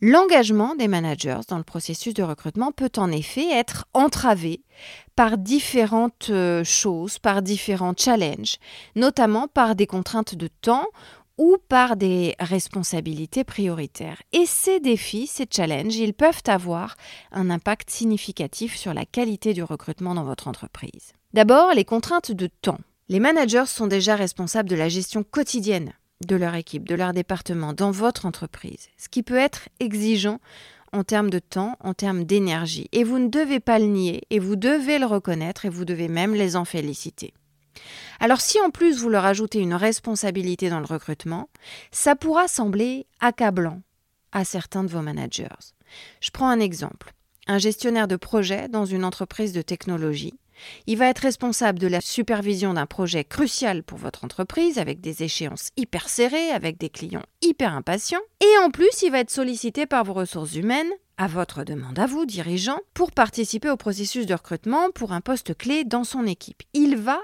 L'engagement 0.00 0.76
des 0.76 0.86
managers 0.86 1.40
dans 1.48 1.58
le 1.58 1.64
processus 1.64 2.14
de 2.14 2.22
recrutement 2.22 2.70
peut 2.70 2.92
en 2.98 3.10
effet 3.10 3.50
être 3.50 3.86
entravé 3.94 4.62
par 5.16 5.38
différentes 5.38 6.28
euh, 6.30 6.62
choses, 6.62 7.18
par 7.18 7.42
différents 7.42 7.94
challenges, 7.96 8.58
notamment 8.94 9.48
par 9.48 9.74
des 9.74 9.88
contraintes 9.88 10.36
de 10.36 10.46
temps 10.46 10.86
ou 11.36 11.56
par 11.68 11.96
des 11.96 12.36
responsabilités 12.38 13.42
prioritaires. 13.42 14.22
Et 14.32 14.46
ces 14.46 14.78
défis, 14.78 15.26
ces 15.26 15.46
challenges, 15.50 15.96
ils 15.96 16.14
peuvent 16.14 16.42
avoir 16.46 16.96
un 17.32 17.50
impact 17.50 17.90
significatif 17.90 18.76
sur 18.76 18.94
la 18.94 19.04
qualité 19.04 19.52
du 19.52 19.64
recrutement 19.64 20.14
dans 20.14 20.24
votre 20.24 20.46
entreprise. 20.46 21.12
D'abord, 21.34 21.74
les 21.74 21.84
contraintes 21.84 22.30
de 22.30 22.48
temps. 22.62 22.78
Les 23.08 23.20
managers 23.20 23.66
sont 23.66 23.88
déjà 23.88 24.14
responsables 24.14 24.68
de 24.68 24.76
la 24.76 24.88
gestion 24.88 25.24
quotidienne 25.24 25.92
de 26.26 26.36
leur 26.36 26.54
équipe, 26.54 26.88
de 26.88 26.94
leur 26.94 27.12
département, 27.12 27.72
dans 27.72 27.90
votre 27.90 28.26
entreprise, 28.26 28.88
ce 28.96 29.08
qui 29.08 29.22
peut 29.22 29.36
être 29.36 29.68
exigeant 29.80 30.40
en 30.92 31.04
termes 31.04 31.30
de 31.30 31.38
temps, 31.38 31.76
en 31.80 31.94
termes 31.94 32.24
d'énergie. 32.24 32.88
Et 32.92 33.04
vous 33.04 33.18
ne 33.18 33.28
devez 33.28 33.60
pas 33.60 33.78
le 33.78 33.86
nier, 33.86 34.22
et 34.30 34.38
vous 34.38 34.56
devez 34.56 34.98
le 34.98 35.06
reconnaître, 35.06 35.64
et 35.64 35.68
vous 35.68 35.84
devez 35.84 36.08
même 36.08 36.34
les 36.34 36.56
en 36.56 36.64
féliciter. 36.64 37.34
Alors 38.20 38.40
si 38.40 38.60
en 38.60 38.70
plus 38.70 38.98
vous 38.98 39.08
leur 39.08 39.24
ajoutez 39.24 39.60
une 39.60 39.74
responsabilité 39.74 40.70
dans 40.70 40.80
le 40.80 40.86
recrutement, 40.86 41.48
ça 41.92 42.16
pourra 42.16 42.48
sembler 42.48 43.06
accablant 43.20 43.82
à 44.32 44.44
certains 44.44 44.82
de 44.82 44.90
vos 44.90 45.02
managers. 45.02 45.48
Je 46.20 46.30
prends 46.30 46.48
un 46.48 46.60
exemple. 46.60 47.14
Un 47.46 47.58
gestionnaire 47.58 48.08
de 48.08 48.16
projet 48.16 48.68
dans 48.68 48.84
une 48.84 49.04
entreprise 49.04 49.52
de 49.52 49.62
technologie 49.62 50.34
il 50.86 50.98
va 50.98 51.06
être 51.06 51.20
responsable 51.20 51.78
de 51.78 51.86
la 51.86 52.00
supervision 52.00 52.74
d'un 52.74 52.86
projet 52.86 53.24
crucial 53.24 53.82
pour 53.82 53.98
votre 53.98 54.24
entreprise, 54.24 54.78
avec 54.78 55.00
des 55.00 55.22
échéances 55.22 55.70
hyper 55.76 56.08
serrées, 56.08 56.50
avec 56.50 56.78
des 56.78 56.90
clients 56.90 57.24
hyper 57.42 57.74
impatients. 57.74 58.20
Et 58.40 58.64
en 58.64 58.70
plus, 58.70 59.02
il 59.02 59.10
va 59.10 59.20
être 59.20 59.30
sollicité 59.30 59.86
par 59.86 60.04
vos 60.04 60.14
ressources 60.14 60.54
humaines, 60.54 60.90
à 61.16 61.26
votre 61.26 61.64
demande 61.64 61.98
à 61.98 62.06
vous, 62.06 62.26
dirigeant, 62.26 62.78
pour 62.94 63.12
participer 63.12 63.70
au 63.70 63.76
processus 63.76 64.26
de 64.26 64.34
recrutement 64.34 64.90
pour 64.94 65.12
un 65.12 65.20
poste 65.20 65.56
clé 65.56 65.84
dans 65.84 66.04
son 66.04 66.26
équipe. 66.26 66.62
Il 66.74 66.96
va, 66.96 67.18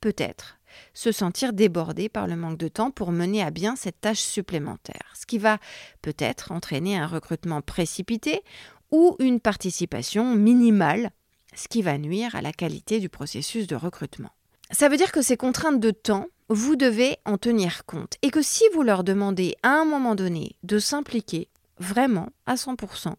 peut-être, 0.00 0.58
se 0.94 1.12
sentir 1.12 1.52
débordé 1.52 2.08
par 2.08 2.26
le 2.26 2.36
manque 2.36 2.58
de 2.58 2.68
temps 2.68 2.90
pour 2.90 3.12
mener 3.12 3.42
à 3.42 3.50
bien 3.50 3.76
cette 3.76 4.00
tâche 4.00 4.20
supplémentaire, 4.20 5.14
ce 5.18 5.26
qui 5.26 5.38
va 5.38 5.58
peut-être 6.02 6.52
entraîner 6.52 6.98
un 6.98 7.06
recrutement 7.06 7.62
précipité 7.62 8.42
ou 8.90 9.16
une 9.18 9.40
participation 9.40 10.34
minimale 10.34 11.10
ce 11.58 11.68
qui 11.68 11.82
va 11.82 11.98
nuire 11.98 12.34
à 12.36 12.42
la 12.42 12.52
qualité 12.52 13.00
du 13.00 13.08
processus 13.08 13.66
de 13.66 13.76
recrutement. 13.76 14.30
Ça 14.70 14.88
veut 14.88 14.96
dire 14.96 15.12
que 15.12 15.22
ces 15.22 15.36
contraintes 15.36 15.80
de 15.80 15.90
temps, 15.90 16.26
vous 16.48 16.76
devez 16.76 17.16
en 17.24 17.36
tenir 17.36 17.84
compte 17.84 18.14
et 18.22 18.30
que 18.30 18.42
si 18.42 18.64
vous 18.74 18.82
leur 18.82 19.02
demandez 19.02 19.56
à 19.62 19.70
un 19.70 19.84
moment 19.84 20.14
donné 20.14 20.56
de 20.62 20.78
s'impliquer 20.78 21.48
vraiment 21.78 22.28
à 22.46 22.54
100% 22.54 23.14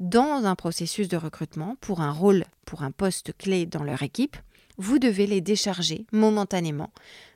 dans 0.00 0.44
un 0.44 0.54
processus 0.54 1.08
de 1.08 1.16
recrutement 1.16 1.76
pour 1.80 2.00
un 2.00 2.10
rôle, 2.10 2.44
pour 2.64 2.82
un 2.82 2.90
poste 2.90 3.36
clé 3.36 3.66
dans 3.66 3.84
leur 3.84 4.02
équipe, 4.02 4.36
vous 4.76 4.98
devez 4.98 5.26
les 5.26 5.40
décharger 5.40 6.06
momentanément 6.10 6.90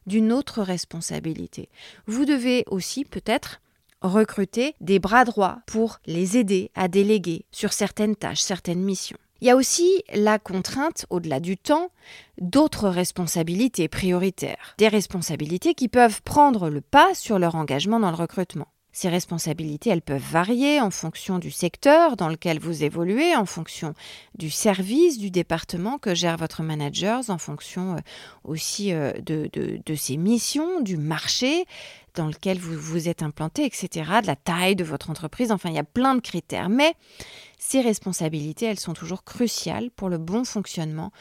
d'une 0.06 0.32
autre 0.32 0.62
responsabilité. 0.62 1.68
Vous 2.06 2.24
devez 2.24 2.64
aussi 2.66 3.04
peut-être 3.04 3.60
recruter 4.00 4.74
des 4.80 4.98
bras 4.98 5.24
droits 5.24 5.60
pour 5.66 6.00
les 6.06 6.36
aider 6.36 6.70
à 6.74 6.88
déléguer 6.88 7.44
sur 7.50 7.72
certaines 7.72 8.16
tâches, 8.16 8.40
certaines 8.40 8.82
missions. 8.82 9.18
Il 9.40 9.47
y 9.47 9.50
a 9.50 9.57
aussi 9.57 10.02
la 10.12 10.38
contrainte, 10.38 11.07
au-delà 11.11 11.38
du 11.38 11.57
temps, 11.57 11.90
d'autres 12.40 12.88
responsabilités 12.88 13.88
prioritaires. 13.88 14.75
Des 14.78 14.88
responsabilités 14.88 15.75
qui 15.75 15.88
peuvent 15.88 16.23
prendre 16.23 16.68
le 16.68 16.80
pas 16.80 17.14
sur 17.14 17.38
leur 17.38 17.54
engagement 17.54 18.00
dans 18.00 18.11
le 18.11 18.16
recrutement. 18.16 18.66
Ces 18.90 19.09
responsabilités, 19.09 19.90
elles 19.90 20.02
peuvent 20.02 20.21
varier 20.21 20.80
en 20.80 20.90
fonction 20.90 21.38
du 21.38 21.52
secteur 21.52 22.16
dans 22.16 22.28
lequel 22.28 22.59
vous 22.59 22.83
évoluez, 22.83 23.37
en 23.37 23.45
fonction 23.45 23.95
du 24.37 24.50
service, 24.50 25.18
du 25.18 25.30
département 25.30 25.99
que 25.99 26.16
gère 26.16 26.37
votre 26.37 26.64
manager, 26.64 27.23
en 27.28 27.38
fonction 27.38 27.95
euh, 27.95 27.99
aussi 28.42 28.92
euh, 28.92 29.12
de, 29.25 29.49
de 29.54 29.95
ses 29.95 30.16
missions, 30.16 30.80
du 30.80 30.97
marché 30.97 31.64
dans 32.18 32.26
lequel 32.26 32.58
vous 32.58 32.78
vous 32.78 33.08
êtes 33.08 33.22
implanté, 33.22 33.64
etc., 33.64 33.88
de 34.22 34.26
la 34.26 34.37
taille 34.37 34.76
de 34.76 34.84
votre 34.84 35.08
entreprise. 35.10 35.50
Enfin, 35.52 35.70
il 35.70 35.76
y 35.76 35.78
a 35.78 35.84
plein 35.84 36.14
de 36.14 36.20
critères. 36.20 36.68
Mais 36.68 36.94
ces 37.58 37.80
responsabilités, 37.80 38.66
elles 38.66 38.80
sont 38.80 38.92
toujours 38.92 39.25
cruciales 39.25 39.90
pour 39.90 40.08
le 40.08 40.18
bon 40.18 40.44
fonctionnement 40.44 41.12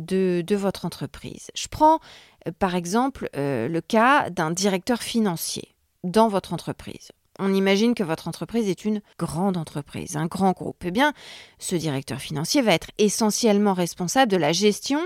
de, 0.00 0.44
votre 0.54 0.86
entreprise. 0.86 1.50
Je 1.54 1.68
prends 1.68 1.98
euh, 2.46 2.52
par 2.58 2.74
exemple 2.74 3.28
le 3.34 3.80
cas 3.80 4.30
d'un 4.30 4.50
directeur 4.50 5.02
financier 5.02 5.74
dans 6.04 6.28
votre 6.28 6.52
entreprise 6.52 7.10
on 7.38 7.52
imagine 7.52 7.94
que 7.94 8.04
votre 8.04 8.28
entreprise 8.28 8.68
est 8.68 8.84
une 8.84 9.00
grande 9.18 9.56
entreprise, 9.56 10.16
un 10.16 10.26
grand 10.26 10.52
groupe. 10.52 10.84
Eh 10.84 10.90
bien, 10.90 11.12
ce 11.58 11.74
directeur 11.74 12.20
financier 12.20 12.62
va 12.62 12.72
être 12.72 12.90
essentiellement 12.98 13.74
responsable 13.74 14.30
de 14.30 14.36
la 14.36 14.52
gestion 14.52 15.00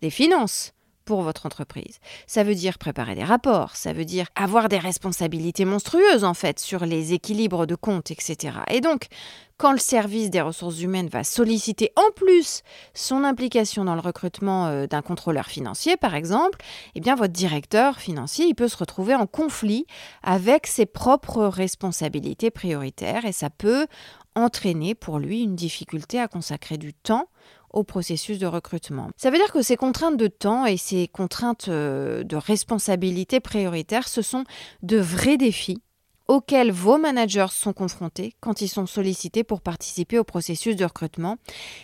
des 0.00 0.10
finances 0.10 0.72
pour 1.04 1.22
votre 1.22 1.46
entreprise. 1.46 1.98
Ça 2.26 2.44
veut 2.44 2.54
dire 2.54 2.78
préparer 2.78 3.14
des 3.14 3.24
rapports, 3.24 3.76
ça 3.76 3.92
veut 3.92 4.04
dire 4.04 4.26
avoir 4.34 4.68
des 4.68 4.78
responsabilités 4.78 5.64
monstrueuses 5.64 6.24
en 6.24 6.34
fait 6.34 6.58
sur 6.58 6.86
les 6.86 7.12
équilibres 7.12 7.66
de 7.66 7.74
compte, 7.74 8.10
etc. 8.10 8.58
Et 8.70 8.80
donc, 8.80 9.08
quand 9.56 9.72
le 9.72 9.78
service 9.78 10.30
des 10.30 10.40
ressources 10.40 10.80
humaines 10.80 11.08
va 11.08 11.22
solliciter 11.22 11.92
en 11.96 12.10
plus 12.16 12.62
son 12.92 13.22
implication 13.22 13.84
dans 13.84 13.94
le 13.94 14.00
recrutement 14.00 14.66
euh, 14.66 14.86
d'un 14.86 15.02
contrôleur 15.02 15.46
financier, 15.46 15.96
par 15.96 16.14
exemple, 16.14 16.58
eh 16.94 17.00
bien 17.00 17.14
votre 17.14 17.32
directeur 17.32 18.00
financier, 18.00 18.46
il 18.46 18.54
peut 18.54 18.68
se 18.68 18.76
retrouver 18.76 19.14
en 19.14 19.26
conflit 19.26 19.86
avec 20.22 20.66
ses 20.66 20.86
propres 20.86 21.46
responsabilités 21.46 22.50
prioritaires 22.50 23.24
et 23.24 23.32
ça 23.32 23.50
peut 23.50 23.86
entraîner 24.34 24.94
pour 24.94 25.18
lui 25.18 25.42
une 25.42 25.54
difficulté 25.54 26.18
à 26.18 26.26
consacrer 26.26 26.76
du 26.76 26.92
temps 26.92 27.28
au 27.74 27.82
processus 27.82 28.38
de 28.38 28.46
recrutement. 28.46 29.10
Ça 29.16 29.30
veut 29.30 29.36
dire 29.36 29.52
que 29.52 29.60
ces 29.60 29.76
contraintes 29.76 30.16
de 30.16 30.28
temps 30.28 30.64
et 30.64 30.76
ces 30.76 31.08
contraintes 31.08 31.66
euh, 31.68 32.22
de 32.22 32.36
responsabilité 32.36 33.40
prioritaire, 33.40 34.08
ce 34.08 34.22
sont 34.22 34.44
de 34.82 34.96
vrais 34.96 35.36
défis 35.36 35.82
auxquels 36.28 36.72
vos 36.72 36.96
managers 36.96 37.50
sont 37.50 37.74
confrontés 37.74 38.32
quand 38.40 38.62
ils 38.62 38.68
sont 38.68 38.86
sollicités 38.86 39.44
pour 39.44 39.60
participer 39.60 40.18
au 40.18 40.24
processus 40.24 40.76
de 40.76 40.84
recrutement 40.84 41.36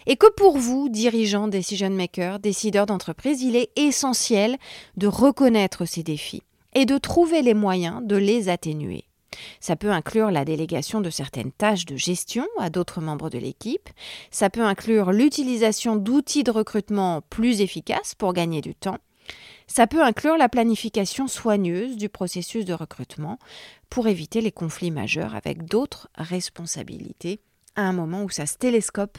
et 0.06 0.16
que 0.16 0.30
pour 0.32 0.56
vous, 0.56 0.88
dirigeants, 0.88 1.48
decision 1.48 1.90
makers, 1.90 2.38
décideurs 2.38 2.86
d'entreprise, 2.86 3.42
il 3.42 3.56
est 3.56 3.70
essentiel 3.76 4.56
de 4.96 5.08
reconnaître 5.08 5.84
ces 5.84 6.02
défis 6.02 6.42
et 6.74 6.86
de 6.86 6.96
trouver 6.96 7.42
les 7.42 7.54
moyens 7.54 8.00
de 8.02 8.16
les 8.16 8.48
atténuer. 8.48 9.09
Ça 9.60 9.76
peut 9.76 9.90
inclure 9.90 10.30
la 10.30 10.44
délégation 10.44 11.00
de 11.00 11.10
certaines 11.10 11.52
tâches 11.52 11.86
de 11.86 11.96
gestion 11.96 12.46
à 12.58 12.70
d'autres 12.70 13.00
membres 13.00 13.30
de 13.30 13.38
l'équipe. 13.38 13.88
Ça 14.30 14.50
peut 14.50 14.64
inclure 14.64 15.12
l'utilisation 15.12 15.96
d'outils 15.96 16.44
de 16.44 16.50
recrutement 16.50 17.22
plus 17.30 17.60
efficaces 17.60 18.14
pour 18.14 18.32
gagner 18.32 18.60
du 18.60 18.74
temps. 18.74 18.98
Ça 19.66 19.86
peut 19.86 20.02
inclure 20.02 20.36
la 20.36 20.48
planification 20.48 21.28
soigneuse 21.28 21.96
du 21.96 22.08
processus 22.08 22.64
de 22.64 22.74
recrutement 22.74 23.38
pour 23.88 24.08
éviter 24.08 24.40
les 24.40 24.50
conflits 24.50 24.90
majeurs 24.90 25.36
avec 25.36 25.64
d'autres 25.64 26.08
responsabilités 26.16 27.40
à 27.80 27.88
un 27.88 27.92
moment 27.92 28.22
où 28.22 28.30
ça 28.30 28.46
se 28.46 28.56
télescope 28.56 29.18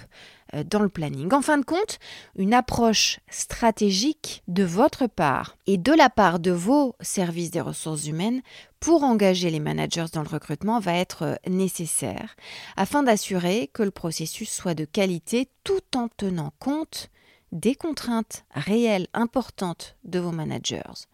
euh, 0.53 0.63
dans 0.63 0.81
le 0.81 0.89
planning. 0.89 1.33
En 1.33 1.41
fin 1.41 1.57
de 1.57 1.65
compte, 1.65 1.99
une 2.35 2.53
approche 2.53 3.19
stratégique 3.29 4.43
de 4.47 4.63
votre 4.63 5.07
part 5.07 5.57
et 5.67 5.77
de 5.77 5.93
la 5.93 6.09
part 6.09 6.39
de 6.39 6.51
vos 6.51 6.95
services 7.01 7.51
des 7.51 7.61
ressources 7.61 8.05
humaines 8.05 8.41
pour 8.79 9.03
engager 9.03 9.49
les 9.49 9.59
managers 9.59 10.07
dans 10.13 10.23
le 10.23 10.29
recrutement 10.29 10.79
va 10.79 10.95
être 10.95 11.23
euh, 11.23 11.35
nécessaire 11.47 12.35
afin 12.77 13.03
d'assurer 13.03 13.69
que 13.73 13.83
le 13.83 13.91
processus 13.91 14.49
soit 14.49 14.73
de 14.73 14.85
qualité 14.85 15.49
tout 15.63 15.81
en 15.95 16.07
tenant 16.07 16.53
compte 16.59 17.09
des 17.51 17.75
contraintes 17.75 18.45
réelles 18.51 19.07
importantes 19.13 19.97
de 20.03 20.19
vos 20.19 20.31
managers. 20.31 21.07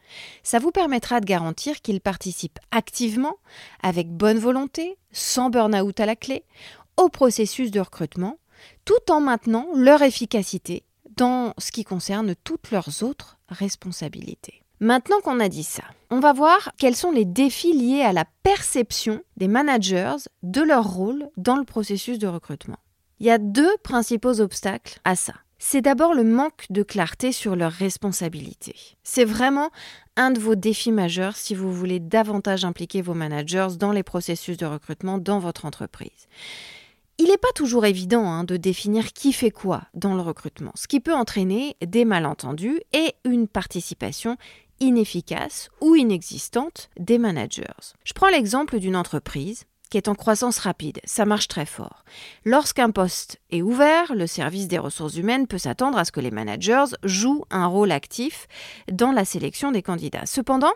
Ça 0.43 0.59
vous 0.59 0.71
permettra 0.71 1.19
de 1.19 1.25
garantir 1.25 1.81
qu'ils 1.81 2.01
participent 2.01 2.59
activement, 2.71 3.37
avec 3.81 4.09
bonne 4.09 4.37
volonté, 4.37 4.97
sans 5.11 5.49
burn-out 5.49 5.99
à 5.99 6.05
la 6.05 6.15
clé, 6.15 6.43
au 6.97 7.09
processus 7.09 7.71
de 7.71 7.79
recrutement, 7.79 8.39
tout 8.85 9.11
en 9.11 9.21
maintenant 9.21 9.67
leur 9.75 10.01
efficacité 10.01 10.83
dans 11.15 11.53
ce 11.57 11.71
qui 11.71 11.83
concerne 11.83 12.35
toutes 12.43 12.71
leurs 12.71 13.03
autres 13.03 13.37
responsabilités. 13.49 14.63
Maintenant 14.79 15.19
qu'on 15.23 15.39
a 15.39 15.49
dit 15.49 15.63
ça, 15.63 15.83
on 16.11 16.19
va 16.19 16.33
voir 16.33 16.71
quels 16.77 16.95
sont 16.95 17.11
les 17.11 17.25
défis 17.25 17.73
liés 17.73 18.03
à 18.03 18.13
la 18.13 18.25
perception 18.43 19.21
des 19.35 19.47
managers 19.47 20.15
de 20.43 20.61
leur 20.61 20.83
rôle 20.83 21.27
dans 21.35 21.55
le 21.55 21.63
processus 21.63 22.19
de 22.19 22.27
recrutement. 22.27 22.77
Il 23.19 23.25
y 23.25 23.31
a 23.31 23.39
deux 23.39 23.75
principaux 23.83 24.39
obstacles 24.39 24.99
à 25.03 25.15
ça. 25.15 25.33
C'est 25.59 25.81
d'abord 25.81 26.13
le 26.13 26.23
manque 26.23 26.67
de 26.69 26.83
clarté 26.83 27.31
sur 27.31 27.55
leurs 27.55 27.71
responsabilités. 27.71 28.75
C'est 29.03 29.25
vraiment 29.25 29.71
un 30.15 30.29
de 30.29 30.39
vos 30.39 30.53
défis 30.53 30.91
majeurs 30.91 31.35
si 31.35 31.55
vous 31.55 31.73
voulez 31.73 31.99
davantage 31.99 32.63
impliquer 32.63 33.01
vos 33.01 33.15
managers 33.15 33.69
dans 33.79 33.91
les 33.91 34.03
processus 34.03 34.57
de 34.57 34.67
recrutement 34.67 35.17
dans 35.17 35.39
votre 35.39 35.65
entreprise. 35.65 36.27
Il 37.19 37.29
n'est 37.29 37.37
pas 37.37 37.51
toujours 37.55 37.85
évident 37.85 38.25
hein, 38.25 38.43
de 38.43 38.57
définir 38.57 39.11
qui 39.11 39.33
fait 39.33 39.49
quoi 39.49 39.83
dans 39.95 40.13
le 40.13 40.21
recrutement, 40.21 40.71
ce 40.75 40.87
qui 40.87 40.99
peut 40.99 41.15
entraîner 41.15 41.75
des 41.85 42.05
malentendus 42.05 42.79
et 42.93 43.15
une 43.25 43.47
participation 43.47 44.37
inefficace 44.79 45.69
ou 45.81 45.95
inexistante 45.95 46.89
des 46.99 47.17
managers. 47.17 47.95
Je 48.03 48.13
prends 48.13 48.29
l'exemple 48.29 48.77
d'une 48.79 48.95
entreprise 48.95 49.65
qui 49.89 49.97
est 49.97 50.07
en 50.07 50.15
croissance 50.15 50.59
rapide. 50.59 50.99
Ça 51.03 51.25
marche 51.25 51.47
très 51.47 51.65
fort. 51.65 52.03
Lorsqu'un 52.45 52.91
poste 52.91 53.39
est 53.49 53.61
ouvert, 53.61 54.13
le 54.15 54.27
service 54.27 54.67
des 54.67 54.77
ressources 54.77 55.15
humaines 55.15 55.47
peut 55.47 55.57
s'attendre 55.57 55.97
à 55.97 56.05
ce 56.05 56.11
que 56.11 56.19
les 56.19 56.31
managers 56.31 56.95
jouent 57.03 57.45
un 57.49 57.67
rôle 57.67 57.91
actif 57.91 58.47
dans 58.91 59.11
la 59.11 59.25
sélection 59.25 59.71
des 59.71 59.81
candidats. 59.81 60.25
Cependant, 60.25 60.73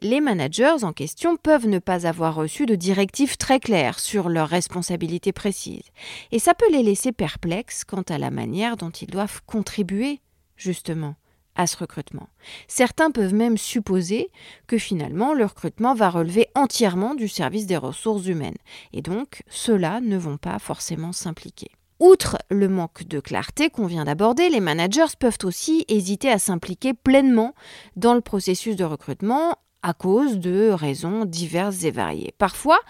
les 0.00 0.20
managers 0.20 0.82
en 0.82 0.92
question 0.92 1.36
peuvent 1.36 1.68
ne 1.68 1.78
pas 1.78 2.06
avoir 2.06 2.34
reçu 2.34 2.66
de 2.66 2.74
directives 2.74 3.36
très 3.36 3.60
claires 3.60 4.00
sur 4.00 4.28
leurs 4.28 4.48
responsabilités 4.48 5.32
précises. 5.32 5.90
Et 6.32 6.38
ça 6.38 6.54
peut 6.54 6.70
les 6.70 6.82
laisser 6.82 7.12
perplexes 7.12 7.84
quant 7.84 8.02
à 8.02 8.18
la 8.18 8.30
manière 8.30 8.76
dont 8.76 8.90
ils 8.90 9.10
doivent 9.10 9.42
contribuer, 9.46 10.20
justement, 10.56 11.14
à 11.56 11.66
ce 11.66 11.76
recrutement. 11.76 12.28
Certains 12.68 13.10
peuvent 13.10 13.34
même 13.34 13.58
supposer 13.58 14.30
que 14.66 14.78
finalement 14.78 15.34
le 15.34 15.44
recrutement 15.44 15.94
va 15.94 16.10
relever 16.10 16.48
entièrement 16.54 17.14
du 17.14 17.28
service 17.28 17.66
des 17.66 17.76
ressources 17.76 18.26
humaines, 18.26 18.56
et 18.92 19.02
donc 19.02 19.42
ceux-là 19.48 20.00
ne 20.00 20.16
vont 20.16 20.38
pas 20.38 20.58
forcément 20.58 21.12
s'impliquer. 21.12 21.70
Outre 22.00 22.36
le 22.50 22.68
manque 22.68 23.04
de 23.04 23.20
clarté 23.20 23.70
qu'on 23.70 23.86
vient 23.86 24.04
d'aborder, 24.04 24.48
les 24.48 24.58
managers 24.58 25.14
peuvent 25.20 25.38
aussi 25.44 25.84
hésiter 25.86 26.30
à 26.30 26.40
s'impliquer 26.40 26.94
pleinement 26.94 27.54
dans 27.94 28.14
le 28.14 28.20
processus 28.20 28.74
de 28.74 28.84
recrutement 28.84 29.56
à 29.82 29.94
cause 29.94 30.38
de 30.38 30.70
raisons 30.70 31.24
diverses 31.24 31.84
et 31.84 31.90
variées. 31.90 32.34
Parfois, 32.38 32.80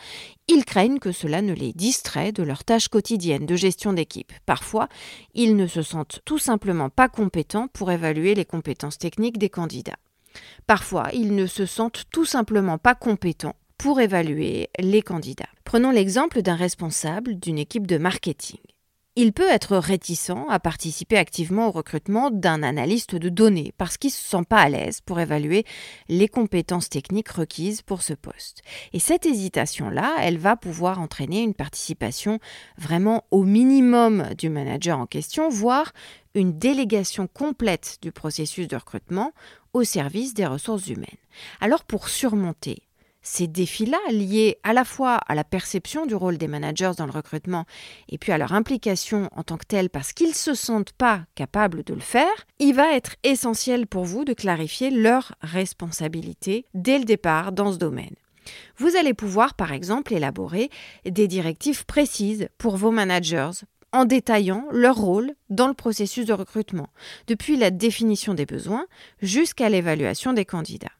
ils 0.48 0.64
craignent 0.64 0.98
que 0.98 1.12
cela 1.12 1.42
ne 1.42 1.52
les 1.52 1.72
distrait 1.72 2.32
de 2.32 2.42
leurs 2.42 2.64
tâches 2.64 2.88
quotidiennes 2.88 3.46
de 3.46 3.56
gestion 3.56 3.92
d'équipe. 3.92 4.32
Parfois, 4.46 4.88
ils 5.34 5.56
ne 5.56 5.66
se 5.66 5.82
sentent 5.82 6.20
tout 6.24 6.38
simplement 6.38 6.90
pas 6.90 7.08
compétents 7.08 7.68
pour 7.68 7.90
évaluer 7.90 8.34
les 8.34 8.44
compétences 8.44 8.98
techniques 8.98 9.38
des 9.38 9.50
candidats. 9.50 9.98
Parfois, 10.66 11.08
ils 11.12 11.34
ne 11.34 11.46
se 11.46 11.66
sentent 11.66 12.04
tout 12.10 12.24
simplement 12.24 12.78
pas 12.78 12.94
compétents 12.94 13.56
pour 13.78 14.00
évaluer 14.00 14.70
les 14.78 15.02
candidats. 15.02 15.48
Prenons 15.64 15.90
l'exemple 15.90 16.42
d'un 16.42 16.56
responsable 16.56 17.38
d'une 17.38 17.58
équipe 17.58 17.86
de 17.86 17.98
marketing 17.98 18.60
il 19.14 19.34
peut 19.34 19.48
être 19.50 19.76
réticent 19.76 20.32
à 20.48 20.58
participer 20.58 21.18
activement 21.18 21.68
au 21.68 21.70
recrutement 21.70 22.30
d'un 22.30 22.62
analyste 22.62 23.14
de 23.14 23.28
données 23.28 23.74
parce 23.76 23.98
qu'il 23.98 24.08
ne 24.08 24.14
se 24.14 24.22
sent 24.22 24.44
pas 24.48 24.60
à 24.62 24.68
l'aise 24.70 25.02
pour 25.02 25.20
évaluer 25.20 25.64
les 26.08 26.28
compétences 26.28 26.88
techniques 26.88 27.28
requises 27.28 27.82
pour 27.82 28.02
ce 28.02 28.14
poste. 28.14 28.62
Et 28.94 28.98
cette 28.98 29.26
hésitation-là, 29.26 30.16
elle 30.20 30.38
va 30.38 30.56
pouvoir 30.56 30.98
entraîner 30.98 31.42
une 31.42 31.54
participation 31.54 32.38
vraiment 32.78 33.24
au 33.30 33.44
minimum 33.44 34.28
du 34.38 34.48
manager 34.48 34.98
en 34.98 35.06
question, 35.06 35.50
voire 35.50 35.92
une 36.34 36.58
délégation 36.58 37.26
complète 37.26 37.98
du 38.00 38.12
processus 38.12 38.66
de 38.66 38.76
recrutement 38.76 39.32
au 39.74 39.84
service 39.84 40.32
des 40.32 40.46
ressources 40.46 40.86
humaines. 40.86 41.08
Alors 41.60 41.84
pour 41.84 42.08
surmonter 42.08 42.82
ces 43.22 43.46
défis-là, 43.46 43.98
liés 44.10 44.58
à 44.62 44.72
la 44.72 44.84
fois 44.84 45.16
à 45.16 45.34
la 45.34 45.44
perception 45.44 46.06
du 46.06 46.14
rôle 46.14 46.38
des 46.38 46.48
managers 46.48 46.92
dans 46.96 47.06
le 47.06 47.12
recrutement 47.12 47.64
et 48.08 48.18
puis 48.18 48.32
à 48.32 48.38
leur 48.38 48.52
implication 48.52 49.28
en 49.34 49.42
tant 49.42 49.56
que 49.56 49.66
telle 49.66 49.90
parce 49.90 50.12
qu'ils 50.12 50.28
ne 50.28 50.34
se 50.34 50.54
sentent 50.54 50.92
pas 50.92 51.22
capables 51.34 51.84
de 51.84 51.94
le 51.94 52.00
faire, 52.00 52.46
il 52.58 52.74
va 52.74 52.94
être 52.94 53.16
essentiel 53.22 53.86
pour 53.86 54.04
vous 54.04 54.24
de 54.24 54.32
clarifier 54.32 54.90
leurs 54.90 55.34
responsabilités 55.40 56.66
dès 56.74 56.98
le 56.98 57.04
départ 57.04 57.52
dans 57.52 57.72
ce 57.72 57.78
domaine. 57.78 58.14
Vous 58.76 58.96
allez 58.96 59.14
pouvoir 59.14 59.54
par 59.54 59.72
exemple 59.72 60.12
élaborer 60.12 60.70
des 61.04 61.28
directives 61.28 61.86
précises 61.86 62.48
pour 62.58 62.76
vos 62.76 62.90
managers 62.90 63.50
en 63.92 64.04
détaillant 64.04 64.66
leur 64.72 64.96
rôle 64.96 65.34
dans 65.50 65.68
le 65.68 65.74
processus 65.74 66.26
de 66.26 66.32
recrutement, 66.32 66.88
depuis 67.26 67.56
la 67.56 67.70
définition 67.70 68.34
des 68.34 68.46
besoins 68.46 68.86
jusqu'à 69.20 69.68
l'évaluation 69.68 70.32
des 70.32 70.46
candidats. 70.46 70.92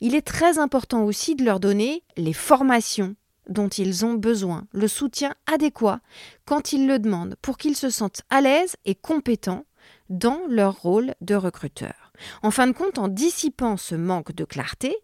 Il 0.00 0.14
est 0.14 0.26
très 0.26 0.58
important 0.58 1.04
aussi 1.04 1.34
de 1.34 1.44
leur 1.44 1.60
donner 1.60 2.02
les 2.16 2.32
formations 2.32 3.14
dont 3.48 3.68
ils 3.68 4.04
ont 4.04 4.14
besoin, 4.14 4.66
le 4.72 4.88
soutien 4.88 5.34
adéquat 5.52 6.00
quand 6.44 6.72
ils 6.72 6.86
le 6.86 6.98
demandent, 6.98 7.36
pour 7.42 7.58
qu'ils 7.58 7.76
se 7.76 7.90
sentent 7.90 8.22
à 8.30 8.40
l'aise 8.40 8.76
et 8.84 8.94
compétents 8.94 9.64
dans 10.10 10.40
leur 10.48 10.80
rôle 10.82 11.14
de 11.20 11.34
recruteur. 11.34 12.12
En 12.42 12.50
fin 12.50 12.66
de 12.66 12.72
compte, 12.72 12.98
en 12.98 13.08
dissipant 13.08 13.76
ce 13.76 13.94
manque 13.94 14.32
de 14.32 14.44
clarté, 14.44 14.94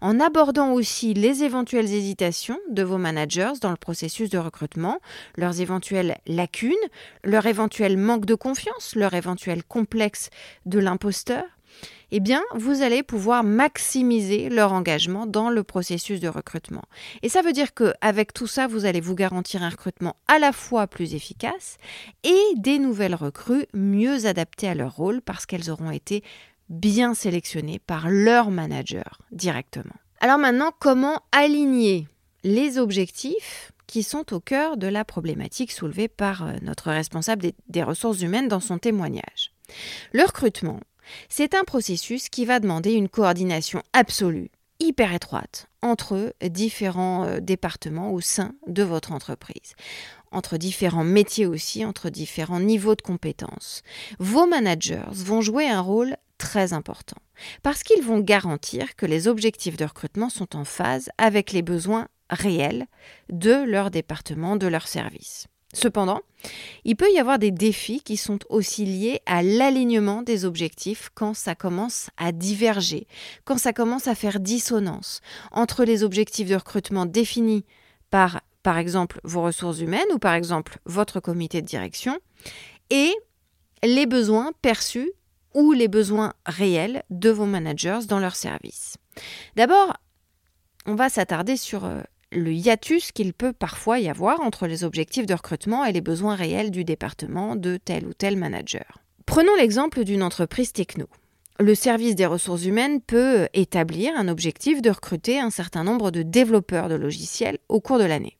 en 0.00 0.20
abordant 0.20 0.72
aussi 0.72 1.14
les 1.14 1.42
éventuelles 1.42 1.92
hésitations 1.92 2.58
de 2.70 2.82
vos 2.82 2.98
managers 2.98 3.52
dans 3.60 3.70
le 3.70 3.76
processus 3.76 4.30
de 4.30 4.38
recrutement, 4.38 5.00
leurs 5.36 5.60
éventuelles 5.60 6.18
lacunes, 6.26 6.74
leur 7.24 7.46
éventuel 7.46 7.96
manque 7.96 8.26
de 8.26 8.34
confiance, 8.34 8.94
leur 8.94 9.14
éventuel 9.14 9.64
complexe 9.64 10.30
de 10.66 10.78
l'imposteur, 10.78 11.44
eh 12.10 12.20
bien, 12.20 12.42
vous 12.54 12.82
allez 12.82 13.02
pouvoir 13.02 13.44
maximiser 13.44 14.48
leur 14.48 14.72
engagement 14.72 15.26
dans 15.26 15.50
le 15.50 15.62
processus 15.62 16.20
de 16.20 16.28
recrutement. 16.28 16.84
Et 17.22 17.28
ça 17.28 17.42
veut 17.42 17.52
dire 17.52 17.74
qu'avec 17.74 18.32
tout 18.32 18.46
ça, 18.46 18.66
vous 18.66 18.84
allez 18.84 19.00
vous 19.00 19.14
garantir 19.14 19.62
un 19.62 19.68
recrutement 19.68 20.16
à 20.26 20.38
la 20.38 20.52
fois 20.52 20.86
plus 20.86 21.14
efficace 21.14 21.76
et 22.24 22.42
des 22.56 22.78
nouvelles 22.78 23.14
recrues 23.14 23.66
mieux 23.74 24.26
adaptées 24.26 24.68
à 24.68 24.74
leur 24.74 24.96
rôle 24.96 25.20
parce 25.20 25.46
qu'elles 25.46 25.70
auront 25.70 25.90
été 25.90 26.22
bien 26.68 27.14
sélectionnés 27.14 27.78
par 27.78 28.08
leur 28.08 28.50
manager 28.50 29.20
directement. 29.32 29.94
Alors 30.20 30.38
maintenant, 30.38 30.72
comment 30.78 31.22
aligner 31.32 32.08
les 32.44 32.78
objectifs 32.78 33.72
qui 33.86 34.02
sont 34.02 34.34
au 34.34 34.40
cœur 34.40 34.76
de 34.76 34.86
la 34.86 35.04
problématique 35.04 35.72
soulevée 35.72 36.08
par 36.08 36.44
euh, 36.44 36.52
notre 36.62 36.90
responsable 36.90 37.52
des, 37.68 37.82
ressources 37.82 38.20
humaines 38.20 38.48
dans 38.48 38.60
son 38.60 38.78
témoignage? 38.78 39.52
Le 40.12 40.24
recrutement, 40.24 40.80
c'est 41.28 41.54
un 41.54 41.64
processus 41.64 42.28
qui 42.28 42.44
va 42.44 42.60
demander 42.60 42.92
une 42.92 43.08
coordination 43.08 43.82
absolue, 43.92 44.50
hyper 44.80 45.12
étroite, 45.12 45.66
entre 45.82 46.34
différents 46.42 47.24
euh, 47.24 47.40
départements 47.40 48.12
au 48.12 48.20
sein 48.20 48.54
de 48.66 48.82
votre 48.82 49.12
entreprise 49.12 49.74
entre 50.32 50.56
différents 50.56 51.04
métiers 51.04 51.46
aussi, 51.46 51.84
entre 51.84 52.10
différents 52.10 52.60
niveaux 52.60 52.94
de 52.94 53.02
compétences. 53.02 53.82
Vos 54.18 54.46
managers 54.46 55.08
vont 55.10 55.40
jouer 55.40 55.68
un 55.68 55.80
rôle 55.80 56.16
très 56.38 56.72
important 56.72 57.16
parce 57.62 57.82
qu'ils 57.82 58.02
vont 58.02 58.20
garantir 58.20 58.96
que 58.96 59.06
les 59.06 59.28
objectifs 59.28 59.76
de 59.76 59.84
recrutement 59.84 60.30
sont 60.30 60.56
en 60.56 60.64
phase 60.64 61.10
avec 61.18 61.52
les 61.52 61.62
besoins 61.62 62.08
réels 62.30 62.86
de 63.30 63.64
leur 63.64 63.90
département, 63.90 64.56
de 64.56 64.66
leur 64.66 64.86
service. 64.86 65.46
Cependant, 65.74 66.22
il 66.84 66.96
peut 66.96 67.10
y 67.12 67.18
avoir 67.18 67.38
des 67.38 67.50
défis 67.50 68.00
qui 68.00 68.16
sont 68.16 68.38
aussi 68.48 68.86
liés 68.86 69.20
à 69.26 69.42
l'alignement 69.42 70.22
des 70.22 70.46
objectifs 70.46 71.10
quand 71.14 71.34
ça 71.34 71.54
commence 71.54 72.08
à 72.16 72.32
diverger, 72.32 73.06
quand 73.44 73.58
ça 73.58 73.74
commence 73.74 74.08
à 74.08 74.14
faire 74.14 74.40
dissonance 74.40 75.20
entre 75.52 75.84
les 75.84 76.04
objectifs 76.04 76.48
de 76.48 76.54
recrutement 76.54 77.04
définis 77.04 77.66
par, 78.08 78.40
par 78.62 78.78
exemple, 78.78 79.20
vos 79.24 79.42
ressources 79.42 79.80
humaines 79.80 80.08
ou 80.14 80.18
par 80.18 80.32
exemple 80.32 80.78
votre 80.86 81.20
comité 81.20 81.60
de 81.60 81.66
direction 81.66 82.18
et 82.88 83.12
les 83.82 84.06
besoins 84.06 84.52
perçus 84.62 85.12
ou 85.54 85.72
les 85.72 85.88
besoins 85.88 86.32
réels 86.46 87.02
de 87.10 87.28
vos 87.28 87.46
managers 87.46 88.00
dans 88.08 88.20
leur 88.20 88.36
service. 88.36 88.96
D'abord, 89.56 89.94
on 90.86 90.94
va 90.94 91.10
s'attarder 91.10 91.58
sur 91.58 91.84
euh, 91.84 92.00
le 92.32 92.52
hiatus 92.52 93.12
qu'il 93.12 93.32
peut 93.32 93.52
parfois 93.52 93.98
y 93.98 94.08
avoir 94.08 94.40
entre 94.40 94.66
les 94.66 94.84
objectifs 94.84 95.26
de 95.26 95.34
recrutement 95.34 95.84
et 95.84 95.92
les 95.92 96.00
besoins 96.00 96.34
réels 96.34 96.70
du 96.70 96.84
département 96.84 97.56
de 97.56 97.76
tel 97.76 98.06
ou 98.06 98.12
tel 98.12 98.36
manager. 98.36 98.98
Prenons 99.26 99.54
l'exemple 99.56 100.04
d'une 100.04 100.22
entreprise 100.22 100.72
techno. 100.72 101.06
Le 101.60 101.74
service 101.74 102.14
des 102.14 102.26
ressources 102.26 102.64
humaines 102.64 103.00
peut 103.00 103.48
établir 103.52 104.12
un 104.16 104.28
objectif 104.28 104.80
de 104.80 104.90
recruter 104.90 105.40
un 105.40 105.50
certain 105.50 105.84
nombre 105.84 106.10
de 106.10 106.22
développeurs 106.22 106.88
de 106.88 106.94
logiciels 106.94 107.58
au 107.68 107.80
cours 107.80 107.98
de 107.98 108.04
l'année. 108.04 108.38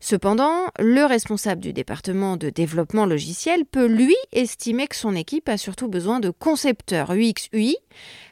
Cependant, 0.00 0.66
le 0.78 1.04
responsable 1.04 1.62
du 1.62 1.72
département 1.72 2.36
de 2.36 2.50
développement 2.50 3.06
logiciel 3.06 3.64
peut 3.64 3.86
lui 3.86 4.16
estimer 4.32 4.86
que 4.86 4.96
son 4.96 5.14
équipe 5.14 5.48
a 5.48 5.56
surtout 5.56 5.88
besoin 5.88 6.20
de 6.20 6.30
concepteurs 6.30 7.12
UX-UI 7.12 7.76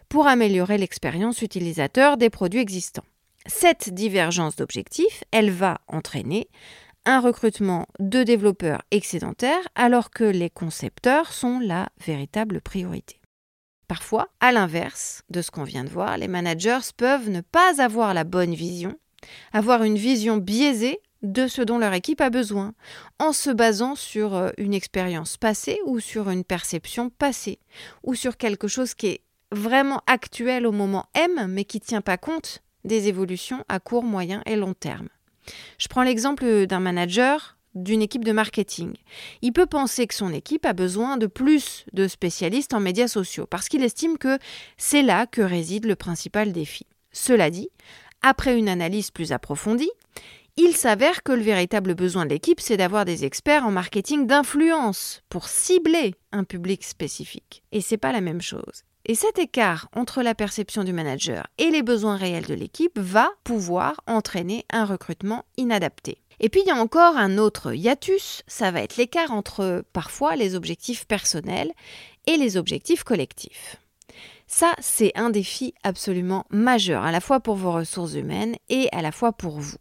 pour 0.08 0.26
améliorer 0.26 0.76
l'expérience 0.76 1.40
utilisateur 1.40 2.18
des 2.18 2.28
produits 2.28 2.60
existants. 2.60 3.04
Cette 3.46 3.92
divergence 3.92 4.56
d'objectifs, 4.56 5.24
elle 5.30 5.50
va 5.50 5.80
entraîner 5.88 6.48
un 7.04 7.20
recrutement 7.20 7.86
de 7.98 8.22
développeurs 8.22 8.82
excédentaires 8.90 9.66
alors 9.74 10.10
que 10.10 10.24
les 10.24 10.50
concepteurs 10.50 11.32
sont 11.32 11.58
la 11.58 11.88
véritable 12.04 12.60
priorité. 12.60 13.20
Parfois, 13.88 14.28
à 14.40 14.52
l'inverse 14.52 15.22
de 15.28 15.42
ce 15.42 15.50
qu'on 15.50 15.64
vient 15.64 15.84
de 15.84 15.90
voir, 15.90 16.16
les 16.16 16.28
managers 16.28 16.92
peuvent 16.96 17.28
ne 17.28 17.40
pas 17.40 17.82
avoir 17.82 18.14
la 18.14 18.24
bonne 18.24 18.54
vision, 18.54 18.96
avoir 19.52 19.82
une 19.82 19.98
vision 19.98 20.36
biaisée 20.36 21.00
de 21.22 21.46
ce 21.46 21.62
dont 21.62 21.78
leur 21.78 21.92
équipe 21.92 22.20
a 22.20 22.30
besoin, 22.30 22.74
en 23.18 23.32
se 23.32 23.50
basant 23.50 23.94
sur 23.94 24.34
euh, 24.34 24.50
une 24.58 24.74
expérience 24.74 25.36
passée 25.36 25.78
ou 25.86 26.00
sur 26.00 26.30
une 26.30 26.42
perception 26.42 27.10
passée, 27.10 27.60
ou 28.02 28.14
sur 28.14 28.36
quelque 28.36 28.66
chose 28.66 28.94
qui 28.94 29.06
est 29.06 29.20
vraiment 29.52 30.00
actuel 30.06 30.66
au 30.66 30.72
moment 30.72 31.06
M, 31.14 31.46
mais 31.48 31.64
qui 31.64 31.78
ne 31.78 31.84
tient 31.84 32.00
pas 32.00 32.16
compte 32.16 32.62
des 32.84 33.08
évolutions 33.08 33.64
à 33.68 33.80
court, 33.80 34.04
moyen 34.04 34.42
et 34.46 34.56
long 34.56 34.74
terme. 34.74 35.08
Je 35.78 35.88
prends 35.88 36.02
l'exemple 36.02 36.66
d'un 36.66 36.80
manager 36.80 37.56
d'une 37.74 38.02
équipe 38.02 38.24
de 38.24 38.32
marketing. 38.32 38.94
Il 39.40 39.52
peut 39.52 39.66
penser 39.66 40.06
que 40.06 40.14
son 40.14 40.32
équipe 40.32 40.66
a 40.66 40.72
besoin 40.72 41.16
de 41.16 41.26
plus 41.26 41.86
de 41.92 42.06
spécialistes 42.06 42.74
en 42.74 42.80
médias 42.80 43.08
sociaux 43.08 43.46
parce 43.46 43.68
qu'il 43.68 43.82
estime 43.82 44.18
que 44.18 44.38
c'est 44.76 45.02
là 45.02 45.26
que 45.26 45.40
réside 45.40 45.86
le 45.86 45.96
principal 45.96 46.52
défi. 46.52 46.86
Cela 47.12 47.50
dit, 47.50 47.70
après 48.20 48.56
une 48.56 48.68
analyse 48.68 49.10
plus 49.10 49.32
approfondie, 49.32 49.90
il 50.56 50.76
s'avère 50.76 51.22
que 51.22 51.32
le 51.32 51.42
véritable 51.42 51.94
besoin 51.94 52.26
de 52.26 52.30
l'équipe, 52.30 52.60
c'est 52.60 52.76
d'avoir 52.76 53.06
des 53.06 53.24
experts 53.24 53.66
en 53.66 53.70
marketing 53.70 54.26
d'influence 54.26 55.22
pour 55.30 55.48
cibler 55.48 56.14
un 56.30 56.44
public 56.44 56.84
spécifique. 56.84 57.62
Et 57.72 57.80
c'est 57.80 57.96
pas 57.96 58.12
la 58.12 58.20
même 58.20 58.42
chose. 58.42 58.84
Et 59.04 59.14
cet 59.14 59.38
écart 59.38 59.88
entre 59.94 60.22
la 60.22 60.34
perception 60.34 60.84
du 60.84 60.92
manager 60.92 61.48
et 61.58 61.70
les 61.70 61.82
besoins 61.82 62.16
réels 62.16 62.46
de 62.46 62.54
l'équipe 62.54 62.98
va 62.98 63.30
pouvoir 63.42 64.00
entraîner 64.06 64.64
un 64.70 64.84
recrutement 64.84 65.44
inadapté. 65.56 66.18
Et 66.38 66.48
puis 66.48 66.62
il 66.64 66.68
y 66.68 66.70
a 66.70 66.76
encore 66.76 67.16
un 67.16 67.38
autre 67.38 67.72
hiatus, 67.72 68.42
ça 68.46 68.70
va 68.70 68.82
être 68.82 68.96
l'écart 68.96 69.32
entre 69.32 69.84
parfois 69.92 70.36
les 70.36 70.54
objectifs 70.54 71.06
personnels 71.06 71.72
et 72.26 72.36
les 72.36 72.56
objectifs 72.56 73.02
collectifs. 73.04 73.76
Ça, 74.46 74.74
c'est 74.80 75.12
un 75.14 75.30
défi 75.30 75.72
absolument 75.82 76.44
majeur, 76.50 77.04
à 77.04 77.12
la 77.12 77.20
fois 77.20 77.40
pour 77.40 77.54
vos 77.56 77.72
ressources 77.72 78.14
humaines 78.14 78.56
et 78.68 78.88
à 78.92 79.00
la 79.00 79.10
fois 79.10 79.32
pour 79.32 79.58
vous. 79.58 79.76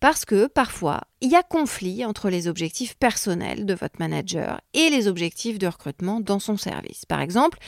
Parce 0.00 0.24
que 0.24 0.46
parfois, 0.46 1.02
il 1.20 1.30
y 1.30 1.36
a 1.36 1.42
conflit 1.42 2.04
entre 2.04 2.28
les 2.28 2.48
objectifs 2.48 2.96
personnels 2.96 3.66
de 3.66 3.74
votre 3.74 3.98
manager 3.98 4.60
et 4.74 4.90
les 4.90 5.08
objectifs 5.08 5.58
de 5.58 5.66
recrutement 5.66 6.20
dans 6.20 6.38
son 6.38 6.56
service. 6.56 7.04
Par 7.04 7.20
exemple, 7.20 7.58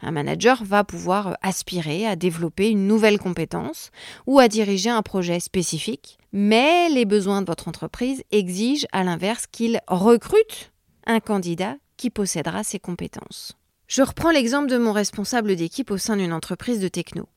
un 0.00 0.10
manager 0.10 0.64
va 0.64 0.84
pouvoir 0.84 1.36
aspirer 1.42 2.06
à 2.06 2.16
développer 2.16 2.70
une 2.70 2.86
nouvelle 2.86 3.18
compétence 3.18 3.90
ou 4.26 4.38
à 4.38 4.48
diriger 4.48 4.90
un 4.90 5.02
projet 5.02 5.40
spécifique, 5.40 6.18
mais 6.32 6.88
les 6.88 7.04
besoins 7.04 7.42
de 7.42 7.46
votre 7.46 7.68
entreprise 7.68 8.22
exigent 8.32 8.86
à 8.92 9.04
l'inverse 9.04 9.46
qu'il 9.46 9.80
recrute 9.88 10.72
un 11.06 11.20
candidat 11.20 11.76
qui 11.96 12.10
possédera 12.10 12.64
ces 12.64 12.78
compétences. 12.78 13.56
Je 13.86 14.02
reprends 14.02 14.32
l'exemple 14.32 14.68
de 14.68 14.78
mon 14.78 14.92
responsable 14.92 15.54
d'équipe 15.54 15.90
au 15.92 15.96
sein 15.96 16.16
d'une 16.16 16.32
entreprise 16.32 16.80
de 16.80 16.88
techno. 16.88 17.28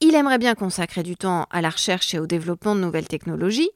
Il 0.00 0.14
aimerait 0.14 0.38
bien 0.38 0.54
consacrer 0.54 1.02
du 1.02 1.16
temps 1.16 1.46
à 1.50 1.62
la 1.62 1.70
recherche 1.70 2.12
et 2.12 2.18
au 2.18 2.26
développement 2.26 2.74
de 2.74 2.80
nouvelles 2.80 3.08
technologies, 3.08 3.70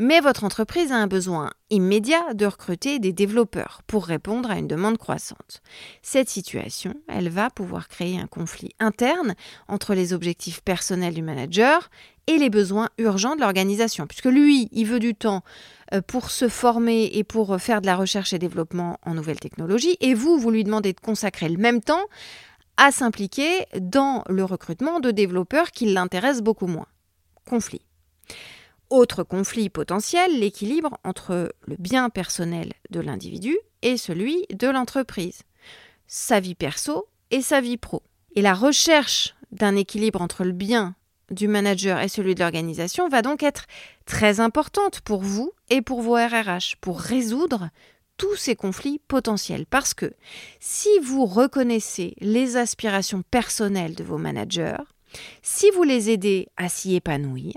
mais 0.00 0.18
votre 0.18 0.42
entreprise 0.42 0.90
a 0.90 0.96
un 0.96 1.06
besoin 1.06 1.52
immédiat 1.70 2.34
de 2.34 2.44
recruter 2.44 2.98
des 2.98 3.12
développeurs 3.12 3.82
pour 3.86 4.04
répondre 4.04 4.50
à 4.50 4.58
une 4.58 4.66
demande 4.66 4.98
croissante. 4.98 5.62
Cette 6.02 6.28
situation, 6.28 6.94
elle 7.06 7.28
va 7.28 7.50
pouvoir 7.50 7.86
créer 7.86 8.18
un 8.18 8.26
conflit 8.26 8.70
interne 8.80 9.36
entre 9.68 9.94
les 9.94 10.12
objectifs 10.12 10.60
personnels 10.60 11.14
du 11.14 11.22
manager 11.22 11.88
et 12.26 12.36
les 12.36 12.50
besoins 12.50 12.88
urgents 12.98 13.36
de 13.36 13.40
l'organisation, 13.40 14.08
puisque 14.08 14.24
lui, 14.24 14.68
il 14.72 14.86
veut 14.86 14.98
du 14.98 15.14
temps 15.14 15.44
euh, 15.94 16.00
pour 16.02 16.32
se 16.32 16.48
former 16.48 17.10
et 17.12 17.22
pour 17.22 17.60
faire 17.60 17.80
de 17.80 17.86
la 17.86 17.94
recherche 17.94 18.32
et 18.32 18.40
développement 18.40 18.98
en 19.06 19.14
nouvelles 19.14 19.38
technologies, 19.38 19.96
et 20.00 20.14
vous, 20.14 20.36
vous 20.36 20.50
lui 20.50 20.64
demandez 20.64 20.92
de 20.92 21.00
consacrer 21.00 21.48
le 21.48 21.58
même 21.58 21.80
temps 21.80 22.06
à 22.80 22.92
s'impliquer 22.92 23.66
dans 23.78 24.24
le 24.26 24.42
recrutement 24.42 25.00
de 25.00 25.10
développeurs 25.10 25.70
qui 25.70 25.92
l'intéressent 25.92 26.42
beaucoup 26.42 26.66
moins. 26.66 26.86
Conflit. 27.46 27.82
Autre 28.88 29.22
conflit 29.22 29.68
potentiel, 29.68 30.40
l'équilibre 30.40 30.96
entre 31.04 31.54
le 31.66 31.76
bien 31.78 32.08
personnel 32.08 32.72
de 32.88 33.00
l'individu 33.00 33.54
et 33.82 33.98
celui 33.98 34.46
de 34.48 34.66
l'entreprise, 34.66 35.42
sa 36.06 36.40
vie 36.40 36.54
perso 36.54 37.06
et 37.30 37.42
sa 37.42 37.60
vie 37.60 37.76
pro. 37.76 38.02
Et 38.34 38.40
la 38.40 38.54
recherche 38.54 39.34
d'un 39.52 39.76
équilibre 39.76 40.22
entre 40.22 40.44
le 40.44 40.52
bien 40.52 40.94
du 41.30 41.48
manager 41.48 42.00
et 42.00 42.08
celui 42.08 42.34
de 42.34 42.40
l'organisation 42.40 43.10
va 43.10 43.20
donc 43.20 43.42
être 43.42 43.66
très 44.06 44.40
importante 44.40 45.02
pour 45.02 45.20
vous 45.20 45.52
et 45.68 45.82
pour 45.82 46.00
vos 46.00 46.14
RRH 46.14 46.76
pour 46.80 46.98
résoudre 46.98 47.68
tous 48.20 48.36
ces 48.36 48.54
conflits 48.54 49.00
potentiels. 49.08 49.64
Parce 49.64 49.94
que 49.94 50.12
si 50.60 50.90
vous 51.02 51.24
reconnaissez 51.24 52.14
les 52.20 52.58
aspirations 52.58 53.22
personnelles 53.30 53.94
de 53.94 54.04
vos 54.04 54.18
managers, 54.18 54.76
si 55.40 55.70
vous 55.70 55.84
les 55.84 56.10
aidez 56.10 56.48
à 56.58 56.68
s'y 56.68 56.94
épanouir, 56.94 57.54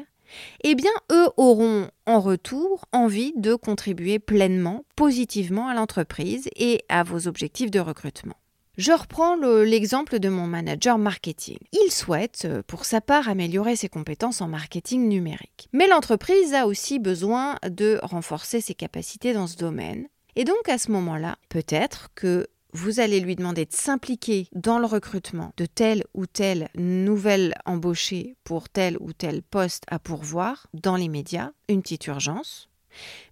eh 0.64 0.76
bien, 0.76 0.94
eux 1.12 1.28
auront 1.36 1.90
en 2.06 2.22
retour 2.22 2.86
envie 2.94 3.34
de 3.36 3.56
contribuer 3.56 4.20
pleinement, 4.20 4.86
positivement 4.96 5.68
à 5.68 5.74
l'entreprise 5.74 6.48
et 6.56 6.86
à 6.88 7.04
vos 7.04 7.28
objectifs 7.28 7.70
de 7.70 7.82
recrutement. 7.82 8.38
Je 8.78 8.94
reprends 8.94 9.36
l'exemple 9.36 10.18
de 10.18 10.30
mon 10.30 10.48
manager 10.48 10.98
marketing. 10.98 11.58
Il 11.74 11.92
souhaite, 11.92 12.46
euh, 12.46 12.64
pour 12.66 12.86
sa 12.86 13.02
part, 13.02 13.28
améliorer 13.28 13.76
ses 13.76 13.90
compétences 13.90 14.42
en 14.42 14.48
marketing 14.48 15.10
numérique. 15.10 15.68
Mais 15.74 15.88
l'entreprise 15.88 16.54
a 16.54 16.66
aussi 16.66 16.98
besoin 16.98 17.58
de 17.70 18.00
renforcer 18.02 18.62
ses 18.62 18.74
capacités 18.74 19.34
dans 19.34 19.46
ce 19.46 19.58
domaine. 19.58 20.08
Et 20.36 20.46
donc 20.46 20.68
à 20.68 20.78
ce 20.78 20.92
moment-là, 20.92 21.38
peut-être 21.50 22.10
que 22.16 22.48
vous 22.74 23.00
allez 23.00 23.20
lui 23.20 23.36
demander 23.36 23.66
de 23.66 23.74
s'impliquer 23.74 24.48
dans 24.54 24.80
le 24.80 24.88
recrutement 24.88 25.54
de 25.58 25.66
telle 25.66 26.04
ou 26.14 26.26
telle 26.26 26.70
nouvelle 26.76 27.54
embauchée 27.66 28.36
pour 28.44 28.68
tel 28.68 28.98
ou 29.00 29.14
tel 29.14 29.44
poste 29.44 29.84
à 29.88 30.00
pourvoir 30.00 30.68
dans 30.74 30.96
les 30.96 31.08
médias, 31.08 31.52
une 31.70 31.84
petite 31.84 32.08
urgence. 32.08 32.70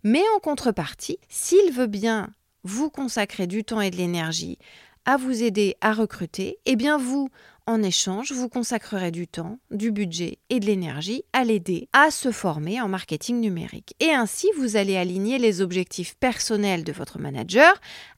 Mais 0.04 0.22
en 0.36 0.40
contrepartie, 0.40 1.18
s'il 1.28 1.72
veut 1.72 1.88
bien 1.88 2.30
vous 2.64 2.90
consacrer 2.90 3.48
du 3.48 3.64
temps 3.64 3.82
et 3.82 3.90
de 3.90 3.98
l'énergie 3.98 4.60
à 5.06 5.18
vous 5.18 5.42
aider 5.42 5.76
à 5.82 5.94
recruter, 5.94 6.60
eh 6.66 6.76
bien 6.76 6.98
vous, 6.98 7.30
en 7.68 7.84
échange, 7.84 8.32
vous 8.32 8.50
consacrerez 8.50 9.12
du 9.12 9.28
temps, 9.28 9.60
du 9.70 9.92
budget 9.92 10.40
et 10.50 10.60
de 10.60 10.66
l'énergie 10.66 11.24
à 11.34 11.44
l'aider 11.44 11.88
à 11.94 12.12
se 12.12 12.32
former 12.32 12.82
en 12.82 12.88
marketing 12.88 13.40
numérique. 13.40 13.96
Et 14.00 14.12
ainsi, 14.12 14.48
vous 14.58 14.76
allez 14.76 14.98
aligner 14.98 15.38
les 15.38 15.62
objectifs 15.62 16.16
personnels 16.16 16.84
de 16.84 16.92
votre 16.92 17.20
manager 17.20 17.74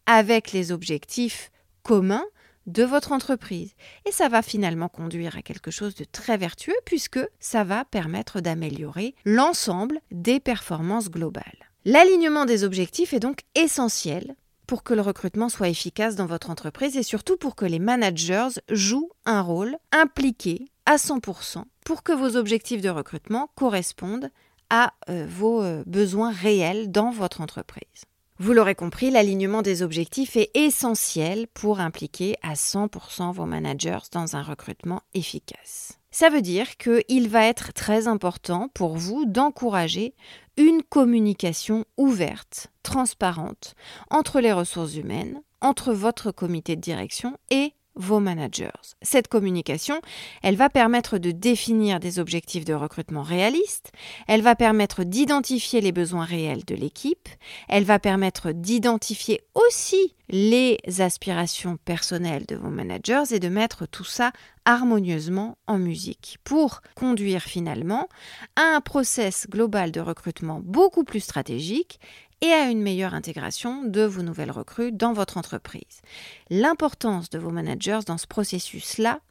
avec 0.06 0.52
les 0.52 0.72
objectifs 0.72 1.52
communs 1.84 2.26
de 2.66 2.84
votre 2.84 3.12
entreprise. 3.12 3.74
Et 4.06 4.12
ça 4.12 4.30
va 4.30 4.42
finalement 4.42 4.88
conduire 4.88 5.38
à 5.38 5.42
quelque 5.42 5.72
chose 5.72 5.96
de 5.96 6.06
très 6.06 6.38
vertueux 6.38 6.76
puisque 6.86 7.20
ça 7.40 7.64
va 7.64 7.86
permettre 7.86 8.42
d'améliorer 8.42 9.16
l'ensemble 9.26 10.00
des 10.12 10.40
performances 10.40 11.10
globales. 11.10 11.70
L'alignement 11.86 12.46
des 12.46 12.64
objectifs 12.64 13.14
est 13.14 13.20
donc 13.20 13.40
essentiel 13.56 14.36
pour 14.74 14.82
que 14.82 14.96
le 14.96 15.02
recrutement 15.02 15.50
soit 15.50 15.70
efficace 15.70 16.16
dans 16.16 16.26
votre 16.26 16.50
entreprise 16.50 16.98
et 16.98 17.04
surtout 17.04 17.38
pour 17.38 17.56
que 17.56 17.64
les 17.64 17.78
managers 17.78 18.60
jouent 18.72 19.12
un 19.24 19.40
rôle 19.40 19.78
impliqué 19.92 20.66
à 20.88 20.96
100% 20.96 21.66
pour 21.86 22.02
que 22.02 22.12
vos 22.12 22.36
objectifs 22.38 22.82
de 22.82 22.90
recrutement 22.90 23.52
correspondent 23.54 24.32
à 24.72 24.94
euh, 25.12 25.28
vos 25.30 25.62
euh, 25.62 25.84
besoins 25.86 26.32
réels 26.32 26.90
dans 26.90 27.12
votre 27.12 27.40
entreprise. 27.42 28.06
Vous 28.40 28.54
l'aurez 28.54 28.74
compris, 28.74 29.12
l'alignement 29.12 29.62
des 29.62 29.84
objectifs 29.84 30.38
est 30.38 30.50
essentiel 30.56 31.46
pour 31.54 31.80
impliquer 31.80 32.36
à 32.42 32.56
100% 32.56 33.32
vos 33.32 33.46
managers 33.46 34.10
dans 34.12 34.36
un 34.36 34.42
recrutement 34.42 35.04
efficace. 35.14 36.00
Ça 36.16 36.30
veut 36.30 36.44
dire 36.44 36.78
qu'il 36.78 37.28
va 37.28 37.44
être 37.48 37.74
très 37.74 38.08
important 38.08 38.70
pour 38.76 38.96
vous 38.96 39.26
d'encourager 39.26 40.14
une 40.58 40.84
communication 40.84 41.86
ouverte, 41.98 42.68
transparente, 42.84 43.74
entre 44.12 44.40
les 44.40 44.54
ressources 44.54 44.96
humaines, 44.96 45.42
entre 45.60 45.92
votre 45.92 46.32
comité 46.32 46.76
de 46.76 46.82
direction 46.82 47.36
et 47.50 47.74
vos 47.96 48.20
managers. 48.20 48.70
Cette 49.02 49.28
communication, 49.28 50.02
elle 50.42 50.56
va 50.56 50.70
permettre 50.70 51.18
de 51.18 51.32
définir 51.32 52.00
des 52.00 52.20
objectifs 52.20 52.66
de 52.66 52.74
recrutement 52.74 53.24
réalistes, 53.24 53.92
elle 54.28 54.42
va 54.42 54.56
permettre 54.56 55.04
d'identifier 55.04 55.82
les 55.82 55.92
besoins 55.92 56.26
réels 56.26 56.66
de 56.66 56.76
l'équipe, 56.76 57.30
elle 57.70 57.84
va 57.84 58.00
permettre 58.00 58.52
d'identifier 58.52 59.42
aussi 59.54 60.16
les 60.30 60.80
aspirations 61.00 61.78
personnelles 61.78 62.46
de 62.48 62.56
vos 62.56 62.70
managers 62.70 63.32
et 63.32 63.40
de 63.40 63.50
mettre 63.50 63.86
tout 63.86 64.06
ça 64.06 64.32
harmonieusement 64.66 65.58
en 65.68 65.78
musique 65.78 66.38
pour 66.44 66.82
conduire 66.96 67.42
finalement 67.42 68.08
à 68.56 68.76
un 68.76 68.82
process 68.82 69.48
global 69.50 69.92
de 69.92 70.00
recrutement 70.00 70.62
beaucoup 70.64 71.04
plus 71.04 71.20
stratégique 71.20 72.00
et 72.44 72.52
à 72.52 72.70
une 72.70 72.82
meilleure 72.82 73.14
intégration 73.14 73.84
de 73.86 74.02
vos 74.02 74.22
nouvelles 74.22 74.52
recrues 74.52 74.92
dans 74.92 75.14
votre 75.14 75.38
entreprise. 75.38 76.02
L'importance 76.50 77.30
de 77.30 77.40
vos 77.40 77.52
managers 77.52 78.02
dans 78.06 78.18
ce 78.18 78.28
processus-là 78.28 79.22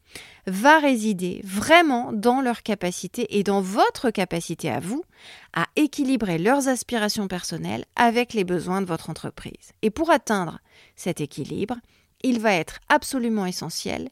va 0.47 0.79
résider 0.79 1.43
vraiment 1.45 2.13
dans 2.13 2.41
leur 2.41 2.63
capacité 2.63 3.39
et 3.39 3.43
dans 3.43 3.61
votre 3.61 4.11
capacité 4.11 4.71
à 4.71 4.81
vous 4.81 5.05
à 5.53 5.67
équilibrer 5.77 6.39
leurs 6.39 6.69
aspirations 6.69 7.29
personnelles 7.29 7.85
avec 7.97 8.33
les 8.33 8.45
besoins 8.45 8.81
de 8.81 8.87
votre 8.87 9.11
entreprise. 9.11 9.73
Et 9.83 9.91
pour 9.91 10.11
atteindre 10.11 10.61
cet 10.97 11.21
équilibre, 11.21 11.77
il 12.23 12.41
va 12.41 12.55
être 12.55 12.81
absolument 12.89 13.45
essentiel 13.45 14.09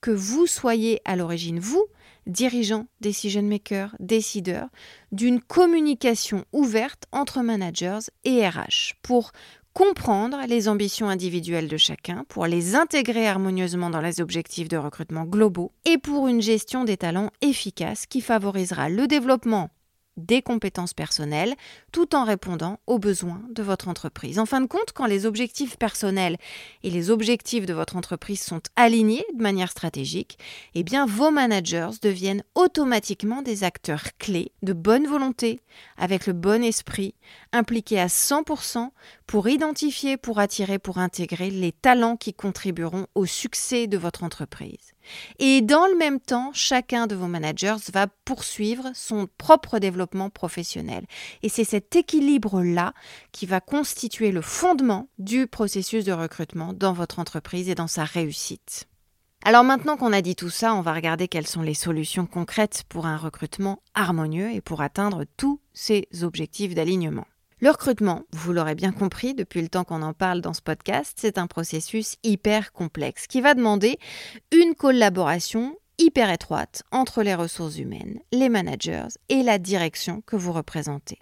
que 0.00 0.12
vous 0.12 0.46
soyez 0.46 1.00
à 1.04 1.16
l'origine, 1.16 1.58
vous, 1.58 1.86
dirigeants, 2.26 2.86
decision 3.00 3.42
makers, 3.42 3.94
décideurs, 4.00 4.68
d'une 5.12 5.40
communication 5.40 6.44
ouverte 6.52 7.04
entre 7.12 7.42
managers 7.42 8.10
et 8.24 8.48
RH 8.48 8.94
pour 9.02 9.32
comprendre 9.74 10.38
les 10.48 10.68
ambitions 10.68 11.08
individuelles 11.08 11.68
de 11.68 11.76
chacun, 11.76 12.24
pour 12.28 12.46
les 12.46 12.76
intégrer 12.76 13.26
harmonieusement 13.26 13.90
dans 13.90 14.00
les 14.00 14.20
objectifs 14.20 14.68
de 14.68 14.76
recrutement 14.76 15.24
globaux 15.24 15.72
et 15.84 15.98
pour 15.98 16.28
une 16.28 16.40
gestion 16.40 16.84
des 16.84 16.96
talents 16.96 17.30
efficace 17.40 18.06
qui 18.06 18.20
favorisera 18.20 18.88
le 18.88 19.08
développement 19.08 19.70
des 20.16 20.42
compétences 20.42 20.94
personnelles 20.94 21.54
tout 21.92 22.14
en 22.14 22.24
répondant 22.24 22.78
aux 22.86 22.98
besoins 22.98 23.42
de 23.50 23.62
votre 23.62 23.88
entreprise. 23.88 24.38
En 24.38 24.46
fin 24.46 24.60
de 24.60 24.66
compte, 24.66 24.92
quand 24.94 25.06
les 25.06 25.26
objectifs 25.26 25.76
personnels 25.76 26.36
et 26.82 26.90
les 26.90 27.10
objectifs 27.10 27.66
de 27.66 27.74
votre 27.74 27.96
entreprise 27.96 28.42
sont 28.42 28.62
alignés 28.76 29.24
de 29.34 29.42
manière 29.42 29.70
stratégique, 29.70 30.38
eh 30.74 30.82
bien 30.82 31.06
vos 31.06 31.30
managers 31.30 31.90
deviennent 32.02 32.44
automatiquement 32.54 33.42
des 33.42 33.64
acteurs 33.64 34.16
clés 34.18 34.52
de 34.62 34.72
bonne 34.72 35.06
volonté, 35.06 35.60
avec 35.96 36.26
le 36.26 36.32
bon 36.32 36.62
esprit, 36.62 37.14
impliqués 37.52 38.00
à 38.00 38.06
100% 38.06 38.90
pour 39.26 39.48
identifier, 39.48 40.16
pour 40.16 40.38
attirer, 40.38 40.78
pour 40.78 40.98
intégrer 40.98 41.50
les 41.50 41.72
talents 41.72 42.16
qui 42.16 42.34
contribueront 42.34 43.06
au 43.14 43.26
succès 43.26 43.86
de 43.86 43.98
votre 43.98 44.24
entreprise. 44.24 44.93
Et 45.38 45.60
dans 45.60 45.86
le 45.86 45.96
même 45.96 46.20
temps, 46.20 46.50
chacun 46.52 47.06
de 47.06 47.14
vos 47.14 47.26
managers 47.26 47.76
va 47.92 48.06
poursuivre 48.24 48.90
son 48.94 49.28
propre 49.38 49.78
développement 49.78 50.30
professionnel. 50.30 51.06
Et 51.42 51.48
c'est 51.48 51.64
cet 51.64 51.96
équilibre-là 51.96 52.94
qui 53.32 53.46
va 53.46 53.60
constituer 53.60 54.32
le 54.32 54.42
fondement 54.42 55.08
du 55.18 55.46
processus 55.46 56.04
de 56.04 56.12
recrutement 56.12 56.72
dans 56.72 56.92
votre 56.92 57.18
entreprise 57.18 57.68
et 57.68 57.74
dans 57.74 57.86
sa 57.86 58.04
réussite. 58.04 58.88
Alors 59.46 59.62
maintenant 59.62 59.98
qu'on 59.98 60.14
a 60.14 60.22
dit 60.22 60.36
tout 60.36 60.48
ça, 60.48 60.74
on 60.74 60.80
va 60.80 60.94
regarder 60.94 61.28
quelles 61.28 61.46
sont 61.46 61.60
les 61.60 61.74
solutions 61.74 62.24
concrètes 62.24 62.84
pour 62.88 63.04
un 63.04 63.18
recrutement 63.18 63.82
harmonieux 63.94 64.50
et 64.50 64.62
pour 64.62 64.80
atteindre 64.80 65.24
tous 65.36 65.60
ces 65.74 66.08
objectifs 66.22 66.74
d'alignement. 66.74 67.26
Le 67.64 67.70
recrutement, 67.70 68.24
vous 68.32 68.52
l'aurez 68.52 68.74
bien 68.74 68.92
compris 68.92 69.32
depuis 69.32 69.62
le 69.62 69.70
temps 69.70 69.84
qu'on 69.84 70.02
en 70.02 70.12
parle 70.12 70.42
dans 70.42 70.52
ce 70.52 70.60
podcast, 70.60 71.16
c'est 71.18 71.38
un 71.38 71.46
processus 71.46 72.16
hyper 72.22 72.74
complexe 72.74 73.26
qui 73.26 73.40
va 73.40 73.54
demander 73.54 73.98
une 74.52 74.74
collaboration 74.74 75.74
hyper 75.96 76.28
étroite 76.28 76.82
entre 76.90 77.22
les 77.22 77.34
ressources 77.34 77.78
humaines, 77.78 78.20
les 78.32 78.50
managers 78.50 79.08
et 79.30 79.42
la 79.42 79.56
direction 79.56 80.20
que 80.26 80.36
vous 80.36 80.52
représentez. 80.52 81.20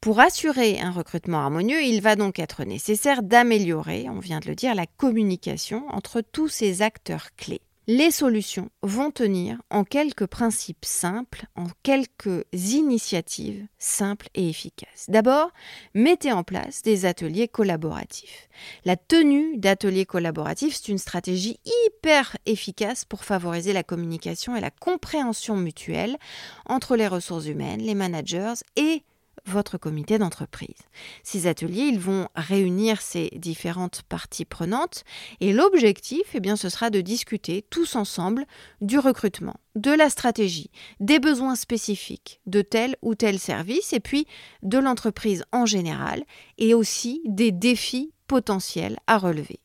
Pour 0.00 0.18
assurer 0.18 0.80
un 0.80 0.90
recrutement 0.90 1.38
harmonieux, 1.38 1.84
il 1.84 2.00
va 2.00 2.16
donc 2.16 2.40
être 2.40 2.64
nécessaire 2.64 3.22
d'améliorer, 3.22 4.08
on 4.10 4.18
vient 4.18 4.40
de 4.40 4.48
le 4.48 4.56
dire, 4.56 4.74
la 4.74 4.86
communication 4.86 5.84
entre 5.90 6.20
tous 6.20 6.48
ces 6.48 6.82
acteurs 6.82 7.28
clés. 7.36 7.62
Les 7.90 8.10
solutions 8.10 8.68
vont 8.82 9.10
tenir 9.10 9.62
en 9.70 9.82
quelques 9.82 10.26
principes 10.26 10.84
simples, 10.84 11.46
en 11.56 11.68
quelques 11.82 12.44
initiatives 12.52 13.64
simples 13.78 14.28
et 14.34 14.50
efficaces. 14.50 15.06
D'abord, 15.08 15.52
mettez 15.94 16.30
en 16.30 16.42
place 16.42 16.82
des 16.82 17.06
ateliers 17.06 17.48
collaboratifs. 17.48 18.50
La 18.84 18.96
tenue 18.96 19.56
d'ateliers 19.56 20.04
collaboratifs, 20.04 20.74
c'est 20.74 20.92
une 20.92 20.98
stratégie 20.98 21.60
hyper 21.86 22.36
efficace 22.44 23.06
pour 23.06 23.24
favoriser 23.24 23.72
la 23.72 23.84
communication 23.84 24.54
et 24.54 24.60
la 24.60 24.70
compréhension 24.70 25.56
mutuelle 25.56 26.18
entre 26.66 26.94
les 26.94 27.08
ressources 27.08 27.46
humaines, 27.46 27.80
les 27.80 27.94
managers 27.94 28.52
et 28.76 29.02
votre 29.48 29.78
comité 29.78 30.18
d'entreprise. 30.18 30.76
Ces 31.22 31.46
ateliers, 31.46 31.84
ils 31.84 31.98
vont 31.98 32.28
réunir 32.34 33.00
ces 33.00 33.30
différentes 33.36 34.02
parties 34.02 34.44
prenantes 34.44 35.04
et 35.40 35.52
l'objectif, 35.52 36.22
eh 36.34 36.40
bien, 36.40 36.56
ce 36.56 36.68
sera 36.68 36.90
de 36.90 37.00
discuter 37.00 37.64
tous 37.70 37.96
ensemble 37.96 38.44
du 38.80 38.98
recrutement, 38.98 39.56
de 39.74 39.90
la 39.90 40.10
stratégie, 40.10 40.70
des 41.00 41.18
besoins 41.18 41.56
spécifiques 41.56 42.40
de 42.46 42.62
tel 42.62 42.96
ou 43.02 43.14
tel 43.14 43.38
service 43.38 43.92
et 43.92 44.00
puis 44.00 44.26
de 44.62 44.78
l'entreprise 44.78 45.44
en 45.52 45.66
général 45.66 46.24
et 46.58 46.74
aussi 46.74 47.22
des 47.24 47.52
défis 47.52 48.12
potentiels 48.26 48.98
à 49.06 49.18
relever. 49.18 49.60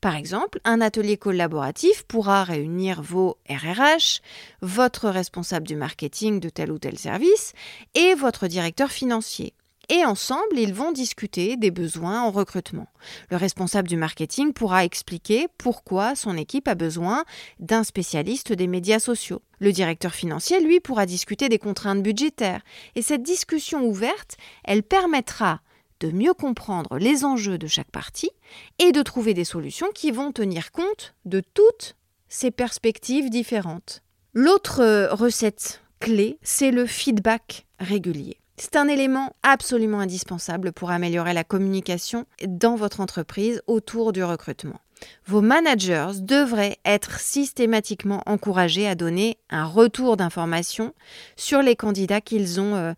Par 0.00 0.16
exemple, 0.16 0.60
un 0.64 0.80
atelier 0.80 1.16
collaboratif 1.16 2.02
pourra 2.04 2.44
réunir 2.44 3.02
vos 3.02 3.38
RRH, 3.48 4.20
votre 4.60 5.08
responsable 5.08 5.66
du 5.66 5.76
marketing 5.76 6.40
de 6.40 6.48
tel 6.48 6.70
ou 6.70 6.78
tel 6.78 6.98
service 6.98 7.52
et 7.94 8.14
votre 8.14 8.46
directeur 8.46 8.90
financier. 8.90 9.54
Et 9.88 10.04
ensemble, 10.04 10.58
ils 10.58 10.72
vont 10.72 10.92
discuter 10.92 11.56
des 11.56 11.70
besoins 11.70 12.22
en 12.22 12.30
recrutement. 12.30 12.86
Le 13.30 13.36
responsable 13.36 13.88
du 13.88 13.96
marketing 13.96 14.52
pourra 14.52 14.84
expliquer 14.84 15.48
pourquoi 15.58 16.14
son 16.14 16.36
équipe 16.36 16.68
a 16.68 16.74
besoin 16.74 17.24
d'un 17.58 17.84
spécialiste 17.84 18.52
des 18.52 18.68
médias 18.68 19.00
sociaux. 19.00 19.42
Le 19.58 19.72
directeur 19.72 20.14
financier, 20.14 20.60
lui, 20.60 20.80
pourra 20.80 21.04
discuter 21.04 21.48
des 21.48 21.58
contraintes 21.58 22.02
budgétaires. 22.02 22.62
Et 22.94 23.02
cette 23.02 23.22
discussion 23.22 23.84
ouverte, 23.84 24.36
elle 24.64 24.82
permettra 24.82 25.60
de 26.02 26.10
mieux 26.10 26.34
comprendre 26.34 26.98
les 26.98 27.24
enjeux 27.24 27.58
de 27.58 27.68
chaque 27.68 27.90
partie 27.90 28.30
et 28.80 28.90
de 28.90 29.02
trouver 29.02 29.34
des 29.34 29.44
solutions 29.44 29.86
qui 29.94 30.10
vont 30.10 30.32
tenir 30.32 30.72
compte 30.72 31.14
de 31.24 31.40
toutes 31.54 31.96
ces 32.28 32.50
perspectives 32.50 33.30
différentes. 33.30 34.02
L'autre 34.34 34.80
euh, 34.80 35.14
recette 35.14 35.82
clé, 36.00 36.38
c'est 36.42 36.72
le 36.72 36.86
feedback 36.86 37.66
régulier. 37.78 38.41
C'est 38.64 38.76
un 38.76 38.86
élément 38.86 39.34
absolument 39.42 39.98
indispensable 39.98 40.70
pour 40.70 40.92
améliorer 40.92 41.32
la 41.32 41.42
communication 41.42 42.26
dans 42.46 42.76
votre 42.76 43.00
entreprise 43.00 43.60
autour 43.66 44.12
du 44.12 44.22
recrutement. 44.22 44.80
vos 45.26 45.40
managers 45.40 46.20
devraient 46.20 46.78
être 46.84 47.18
systématiquement 47.18 48.22
encouragés 48.24 48.86
à 48.86 48.94
donner 48.94 49.36
un 49.50 49.64
retour 49.64 50.16
d'information 50.16 50.94
sur 51.34 51.60
les 51.60 51.74
candidats 51.74 52.20
qu'ils 52.20 52.60
ont, 52.60 52.76
euh, 52.76 52.92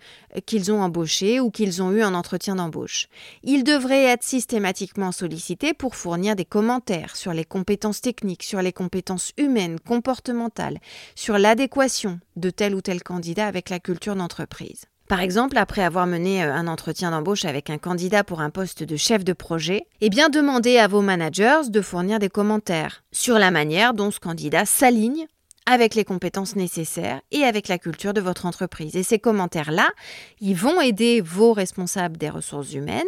ont 0.68 0.83
embauchés 0.83 1.40
ou 1.40 1.50
qu'ils 1.50 1.83
ont 1.83 1.92
eu 1.92 2.03
un 2.03 2.12
entretien 2.12 2.57
d'embauche. 2.57 3.09
Ils 3.42 3.64
devraient 3.64 4.05
être 4.05 4.22
systématiquement 4.22 5.12
sollicités 5.12 5.72
pour 5.72 5.96
fournir 5.96 6.37
des 6.37 6.44
commentaires 6.44 7.16
sur 7.16 7.33
les 7.33 7.46
compétences 7.46 8.03
techniques, 8.03 8.42
sur 8.42 8.61
les 8.61 8.74
compétences 8.74 9.33
humaines, 9.38 9.81
comportementales, 9.81 10.79
sur 11.14 11.38
l'adéquation 11.38 12.20
de 12.37 12.50
tel 12.50 12.74
ou 12.74 12.83
tel 12.83 13.03
candidat 13.03 13.46
avec 13.46 13.70
la 13.70 13.81
culture 13.81 14.14
d'entreprise. 14.14 14.85
Par 15.09 15.21
exemple, 15.21 15.59
après 15.59 15.83
avoir 15.83 16.07
mené 16.07 16.43
euh, 16.43 16.53
un 16.53 16.67
entretien 16.67 17.11
d'embauche 17.11 17.45
avec 17.45 17.69
un 17.69 17.77
candidat 17.77 18.25
pour 18.25 18.40
un 18.40 18.51
poste 18.51 18.83
de 18.83 18.97
chef 18.97 19.23
de 19.23 19.35
projet, 19.35 19.87
eh 20.01 20.09
bien 20.09 20.31
demandez 20.31 20.79
à 20.79 20.88
vos 20.88 21.03
managers 21.03 21.69
de 21.69 21.81
fournir 21.83 22.19
des 22.19 22.31
commentaires 22.31 23.05
sur 23.12 23.38
la 23.38 23.51
manière 23.51 23.93
dont 23.93 24.11
ce 24.11 24.21
candidat 24.21 24.64
s'aligne 24.64 25.27
avec 25.67 25.95
les 25.95 26.05
compétences 26.05 26.57
nécessaires 26.57 27.21
et 27.31 27.45
avec 27.45 27.69
la 27.69 27.79
culture 27.79 28.14
de 28.14 28.21
votre 28.21 28.47
entreprise. 28.47 28.97
Et 28.97 29.03
ces 29.03 29.19
commentaires-là, 29.19 29.88
ils 30.40 30.57
vont 30.57 30.81
aider 30.81 31.21
vos 31.21 31.53
responsables 31.53 32.17
des 32.17 32.31
ressources 32.31 32.73
humaines 32.73 33.03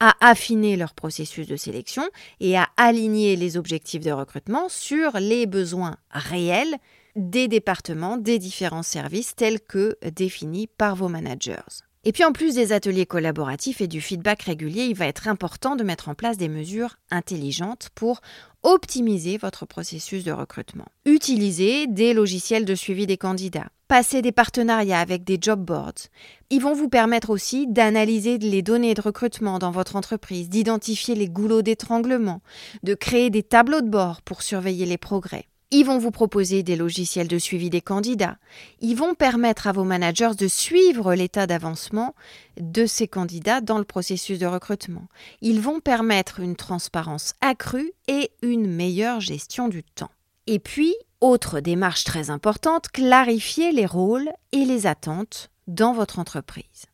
à 0.00 0.14
affiner 0.20 0.76
leur 0.76 0.94
processus 0.94 1.46
de 1.46 1.56
sélection 1.56 2.02
et 2.40 2.56
à 2.56 2.68
aligner 2.76 3.36
les 3.36 3.56
objectifs 3.56 4.02
de 4.02 4.12
recrutement 4.12 4.68
sur 4.68 5.18
les 5.18 5.46
besoins 5.46 5.96
réels 6.10 6.76
des 7.16 7.48
départements, 7.48 8.16
des 8.16 8.38
différents 8.38 8.82
services 8.82 9.34
tels 9.36 9.60
que 9.60 9.96
définis 10.14 10.66
par 10.66 10.96
vos 10.96 11.08
managers. 11.08 11.84
Et 12.06 12.12
puis 12.12 12.24
en 12.24 12.32
plus 12.32 12.54
des 12.54 12.72
ateliers 12.72 13.06
collaboratifs 13.06 13.80
et 13.80 13.86
du 13.86 14.02
feedback 14.02 14.42
régulier, 14.42 14.84
il 14.84 14.94
va 14.94 15.06
être 15.06 15.26
important 15.26 15.74
de 15.74 15.84
mettre 15.84 16.10
en 16.10 16.14
place 16.14 16.36
des 16.36 16.50
mesures 16.50 16.96
intelligentes 17.10 17.88
pour 17.94 18.20
optimiser 18.62 19.38
votre 19.38 19.64
processus 19.64 20.22
de 20.22 20.32
recrutement. 20.32 20.86
Utilisez 21.06 21.86
des 21.86 22.12
logiciels 22.12 22.66
de 22.66 22.74
suivi 22.74 23.06
des 23.06 23.16
candidats. 23.16 23.68
Passez 23.88 24.20
des 24.20 24.32
partenariats 24.32 25.00
avec 25.00 25.24
des 25.24 25.38
job 25.40 25.64
boards. 25.64 26.08
Ils 26.50 26.60
vont 26.60 26.74
vous 26.74 26.88
permettre 26.88 27.30
aussi 27.30 27.66
d'analyser 27.66 28.38
les 28.38 28.62
données 28.62 28.94
de 28.94 29.02
recrutement 29.02 29.58
dans 29.58 29.70
votre 29.70 29.96
entreprise, 29.96 30.48
d'identifier 30.48 31.14
les 31.14 31.28
goulots 31.28 31.62
d'étranglement, 31.62 32.40
de 32.82 32.94
créer 32.94 33.30
des 33.30 33.42
tableaux 33.42 33.82
de 33.82 33.88
bord 33.88 34.20
pour 34.22 34.42
surveiller 34.42 34.86
les 34.86 34.98
progrès. 34.98 35.46
Ils 35.76 35.84
vont 35.84 35.98
vous 35.98 36.12
proposer 36.12 36.62
des 36.62 36.76
logiciels 36.76 37.26
de 37.26 37.36
suivi 37.36 37.68
des 37.68 37.80
candidats. 37.80 38.36
Ils 38.80 38.94
vont 38.94 39.14
permettre 39.14 39.66
à 39.66 39.72
vos 39.72 39.82
managers 39.82 40.36
de 40.38 40.46
suivre 40.46 41.16
l'état 41.16 41.48
d'avancement 41.48 42.14
de 42.60 42.86
ces 42.86 43.08
candidats 43.08 43.60
dans 43.60 43.78
le 43.78 43.84
processus 43.84 44.38
de 44.38 44.46
recrutement. 44.46 45.08
Ils 45.40 45.60
vont 45.60 45.80
permettre 45.80 46.38
une 46.38 46.54
transparence 46.54 47.34
accrue 47.40 47.90
et 48.06 48.30
une 48.40 48.70
meilleure 48.70 49.18
gestion 49.18 49.66
du 49.66 49.82
temps. 49.82 50.12
Et 50.46 50.60
puis, 50.60 50.94
autre 51.20 51.58
démarche 51.58 52.04
très 52.04 52.30
importante, 52.30 52.86
clarifier 52.92 53.72
les 53.72 53.86
rôles 53.86 54.30
et 54.52 54.64
les 54.64 54.86
attentes 54.86 55.50
dans 55.66 55.92
votre 55.92 56.20
entreprise. 56.20 56.86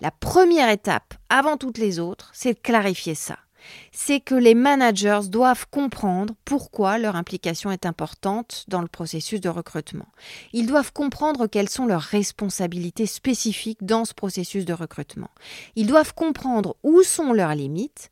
La 0.00 0.10
première 0.10 0.70
étape, 0.70 1.12
avant 1.28 1.58
toutes 1.58 1.76
les 1.76 1.98
autres, 1.98 2.30
c'est 2.32 2.54
de 2.54 2.60
clarifier 2.60 3.14
ça 3.14 3.36
c'est 3.92 4.20
que 4.20 4.34
les 4.34 4.54
managers 4.54 5.20
doivent 5.28 5.66
comprendre 5.70 6.34
pourquoi 6.44 6.98
leur 6.98 7.16
implication 7.16 7.70
est 7.70 7.86
importante 7.86 8.64
dans 8.68 8.80
le 8.80 8.88
processus 8.88 9.40
de 9.40 9.48
recrutement. 9.48 10.08
Ils 10.52 10.66
doivent 10.66 10.92
comprendre 10.92 11.46
quelles 11.46 11.68
sont 11.68 11.86
leurs 11.86 12.00
responsabilités 12.00 13.06
spécifiques 13.06 13.84
dans 13.84 14.04
ce 14.04 14.14
processus 14.14 14.64
de 14.64 14.72
recrutement. 14.72 15.30
Ils 15.76 15.86
doivent 15.86 16.14
comprendre 16.14 16.76
où 16.82 17.02
sont 17.02 17.32
leurs 17.32 17.54
limites 17.54 18.10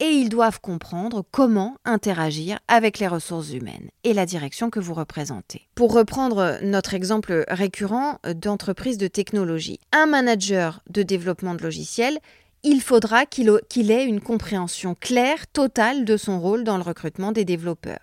et 0.00 0.10
ils 0.10 0.28
doivent 0.28 0.60
comprendre 0.60 1.24
comment 1.30 1.76
interagir 1.84 2.58
avec 2.66 2.98
les 2.98 3.06
ressources 3.06 3.52
humaines 3.52 3.88
et 4.02 4.14
la 4.14 4.26
direction 4.26 4.68
que 4.68 4.80
vous 4.80 4.94
représentez. 4.94 5.68
Pour 5.76 5.92
reprendre 5.92 6.58
notre 6.62 6.94
exemple 6.94 7.44
récurrent 7.48 8.18
d'entreprise 8.34 8.98
de 8.98 9.06
technologie, 9.06 9.78
un 9.92 10.06
manager 10.06 10.80
de 10.90 11.04
développement 11.04 11.54
de 11.54 11.62
logiciels 11.62 12.18
il 12.64 12.80
faudra 12.80 13.26
qu'il 13.26 13.90
ait 13.90 14.04
une 14.04 14.20
compréhension 14.20 14.94
claire, 14.94 15.48
totale 15.48 16.04
de 16.04 16.16
son 16.16 16.40
rôle 16.40 16.62
dans 16.62 16.76
le 16.76 16.84
recrutement 16.84 17.32
des 17.32 17.44
développeurs. 17.44 17.98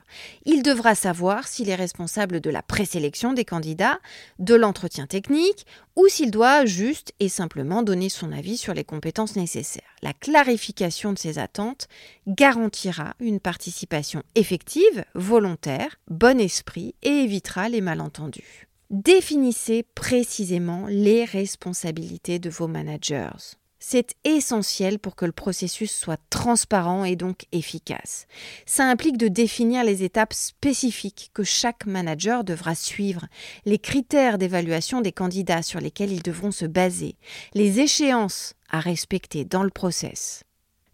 Il 0.46 0.64
devra 0.64 0.96
savoir 0.96 1.48
s'il 1.48 1.70
est 1.70 1.76
responsable 1.76 2.42
de 2.42 2.50
la 2.50 2.62
présélection 2.62 3.32
des 3.32 3.46
candidats, 3.46 4.00
de 4.38 4.56
l'entretien 4.56 5.08
technique, 5.08 5.66
ou 5.96 6.08
s'il 6.10 6.30
doit 6.30 6.66
juste 6.66 7.14
et 7.22 7.30
simplement 7.30 7.84
donner 7.84 8.10
son 8.10 8.34
avis 8.34 8.58
sur 8.58 8.74
les 8.74 8.84
compétences 8.84 9.38
nécessaires. 9.38 9.96
La 10.02 10.12
clarification 10.12 11.14
de 11.14 11.20
ces 11.20 11.40
attentes 11.40 11.88
garantira 12.28 13.14
une 13.22 13.40
participation 13.40 14.24
effective, 14.36 15.06
volontaire, 15.16 16.00
bon 16.10 16.38
esprit 16.38 16.96
et 17.02 17.24
évitera 17.24 17.70
les 17.70 17.82
malentendus. 17.82 18.68
Définissez 18.90 19.84
précisément 19.96 20.86
les 20.90 21.24
responsabilités 21.24 22.40
de 22.40 22.50
vos 22.50 22.68
managers. 22.68 23.56
C'est 23.80 24.16
essentiel 24.26 25.00
pour 25.00 25.16
que 25.16 25.26
le 25.26 25.32
processus 25.32 25.92
soit 25.92 26.20
transparent 26.30 27.06
et 27.06 27.16
donc 27.16 27.46
efficace. 27.52 28.28
Ça 28.66 28.86
implique 28.86 29.18
de 29.18 29.30
définir 29.30 29.84
les 29.84 30.04
étapes 30.04 30.34
spécifiques 30.34 31.32
que 31.34 31.44
chaque 31.44 31.86
manager 31.86 32.44
devra 32.44 32.76
suivre, 32.76 33.26
les 33.66 33.80
critères 33.80 34.38
d'évaluation 34.38 35.02
des 35.02 35.14
candidats 35.14 35.62
sur 35.62 35.80
lesquels 35.80 36.12
ils 36.12 36.24
devront 36.24 36.52
se 36.52 36.66
baser, 36.66 37.16
les 37.54 37.80
échéances 37.80 38.54
à 38.70 38.80
respecter 38.80 39.46
dans 39.46 39.64
le 39.64 39.70
process. 39.70 40.44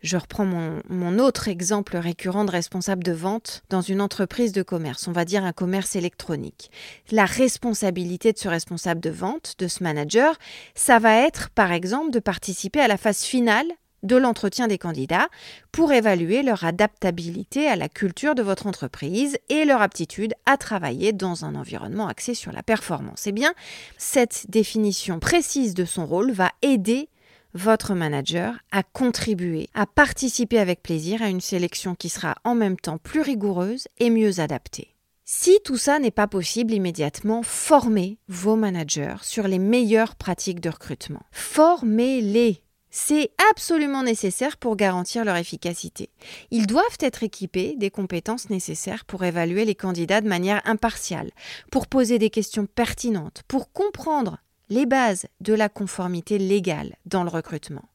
Je 0.05 0.17
reprends 0.17 0.45
mon, 0.45 1.17
autre 1.17 1.47
exemple 1.47 1.97
récurrent 1.97 2.45
de 2.45 2.51
responsable 2.51 3.03
de 3.03 3.11
vente 3.11 3.63
dans 3.69 3.81
une 3.81 4.01
entreprise 4.01 4.51
de 4.51 4.61
commerce, 4.61 5.07
on 5.07 5.11
va 5.11 5.25
dire 5.25 5.43
un 5.43 5.51
commerce 5.51 5.95
électronique. 5.95 6.69
La 7.11 7.25
responsabilité 7.25 8.31
de 8.31 8.37
ce 8.37 8.47
responsable 8.47 9.01
de 9.01 9.09
vente, 9.09 9.55
de 9.57 9.67
ce 9.67 9.81
manager, 9.81 10.37
ça 10.75 10.99
va 10.99 11.15
être 11.25 11.49
par 11.49 11.71
exemple 11.71 12.11
de 12.11 12.19
participer 12.19 12.81
à 12.81 12.87
la 12.87 12.97
phase 12.97 13.23
finale 13.23 13.65
de 14.03 14.15
l'entretien 14.15 14.67
des 14.67 14.77
candidats 14.77 15.27
pour 15.71 15.91
évaluer 15.91 16.43
leur 16.43 16.65
adaptabilité 16.65 17.67
à 17.67 17.75
la 17.75 17.89
culture 17.89 18.35
de 18.35 18.43
votre 18.43 18.67
entreprise 18.67 19.39
et 19.49 19.65
leur 19.65 19.81
aptitude 19.81 20.35
à 20.45 20.57
travailler 20.57 21.13
dans 21.13 21.45
un 21.45 21.55
environnement 21.55 22.07
axé 22.07 22.35
sur 22.35 22.51
la 22.51 22.61
performance. 22.61 23.25
Eh 23.25 23.31
bien, 23.31 23.55
cette 23.97 24.45
définition 24.49 25.19
précise 25.19 25.73
de 25.73 25.85
son 25.85 26.05
rôle 26.05 26.31
va 26.31 26.51
aider 26.61 27.09
votre 27.55 27.95
manager 27.95 28.59
à 28.71 28.83
contribuer, 28.83 29.69
à 29.73 29.87
participer 29.87 30.59
avec 30.59 30.83
plaisir 30.83 31.23
à 31.23 31.29
une 31.29 31.41
sélection 31.41 31.95
qui 31.95 32.09
sera 32.09 32.35
en 32.43 32.53
même 32.53 32.77
temps 32.77 32.99
plus 32.99 33.21
rigoureuse 33.21 33.87
et 33.97 34.09
mieux 34.09 34.39
adaptée. 34.39 34.93
Si 35.23 35.57
tout 35.63 35.77
ça 35.77 35.97
n'est 35.97 36.11
pas 36.11 36.27
possible 36.27 36.73
immédiatement, 36.73 37.41
formez 37.41 38.19
vos 38.27 38.55
managers 38.55 39.15
sur 39.23 39.47
les 39.47 39.57
meilleures 39.57 40.15
pratiques 40.15 40.59
de 40.59 40.69
recrutement. 40.69 41.23
Formez-les. 41.31 42.61
C'est 42.91 43.31
absolument 43.51 44.03
nécessaire 44.03 44.55
pour 44.57 44.75
garantir 44.75 45.25
leur 45.25 45.35
efficacité. 45.35 46.11
Ils 46.51 46.67
doivent 46.67 46.97
être 46.99 47.23
équipés 47.23 47.75
des 47.77 47.89
compétences 47.89 48.49
nécessaires 48.49 49.03
pour 49.03 49.23
évaluer 49.23 49.65
les 49.65 49.75
candidats 49.75 50.21
de 50.21 50.29
manière 50.29 50.61
impartiale, 50.65 51.31
pour 51.71 51.87
poser 51.87 52.19
des 52.19 52.29
questions 52.29 52.67
pertinentes, 52.67 53.43
pour 53.47 53.71
comprendre 53.71 54.37
les 54.69 54.85
bases 54.85 55.27
de 55.41 55.53
la 55.53 55.69
conformité 55.69 56.37
légale 56.37 56.95
dans 57.05 57.23
le 57.23 57.29
recrutement. 57.29 57.85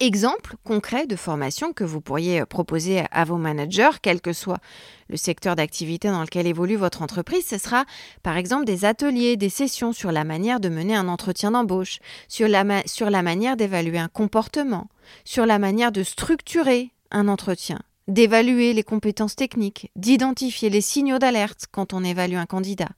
Exemple 0.00 0.54
concret 0.62 1.08
de 1.08 1.16
formation 1.16 1.72
que 1.72 1.82
vous 1.82 2.00
pourriez 2.00 2.46
proposer 2.46 3.02
à 3.10 3.24
vos 3.24 3.36
managers, 3.36 3.98
quel 4.00 4.20
que 4.20 4.32
soit 4.32 4.60
le 5.08 5.16
secteur 5.16 5.56
d'activité 5.56 6.06
dans 6.06 6.20
lequel 6.20 6.46
évolue 6.46 6.76
votre 6.76 7.02
entreprise, 7.02 7.44
ce 7.48 7.58
sera 7.58 7.84
par 8.22 8.36
exemple 8.36 8.64
des 8.64 8.84
ateliers, 8.84 9.36
des 9.36 9.48
sessions 9.48 9.92
sur 9.92 10.12
la 10.12 10.22
manière 10.22 10.60
de 10.60 10.68
mener 10.68 10.94
un 10.94 11.08
entretien 11.08 11.50
d'embauche, 11.50 11.98
sur 12.28 12.46
la, 12.46 12.64
sur 12.86 13.10
la 13.10 13.22
manière 13.22 13.56
d'évaluer 13.56 13.98
un 13.98 14.06
comportement, 14.06 14.86
sur 15.24 15.46
la 15.46 15.58
manière 15.58 15.90
de 15.90 16.04
structurer 16.04 16.92
un 17.10 17.26
entretien, 17.26 17.80
d'évaluer 18.08 18.72
les 18.72 18.82
compétences 18.82 19.36
techniques, 19.36 19.90
d'identifier 19.94 20.70
les 20.70 20.80
signaux 20.80 21.18
d'alerte 21.18 21.66
quand 21.70 21.92
on 21.92 22.02
évalue 22.02 22.36
un 22.36 22.46
candidat. 22.46 22.88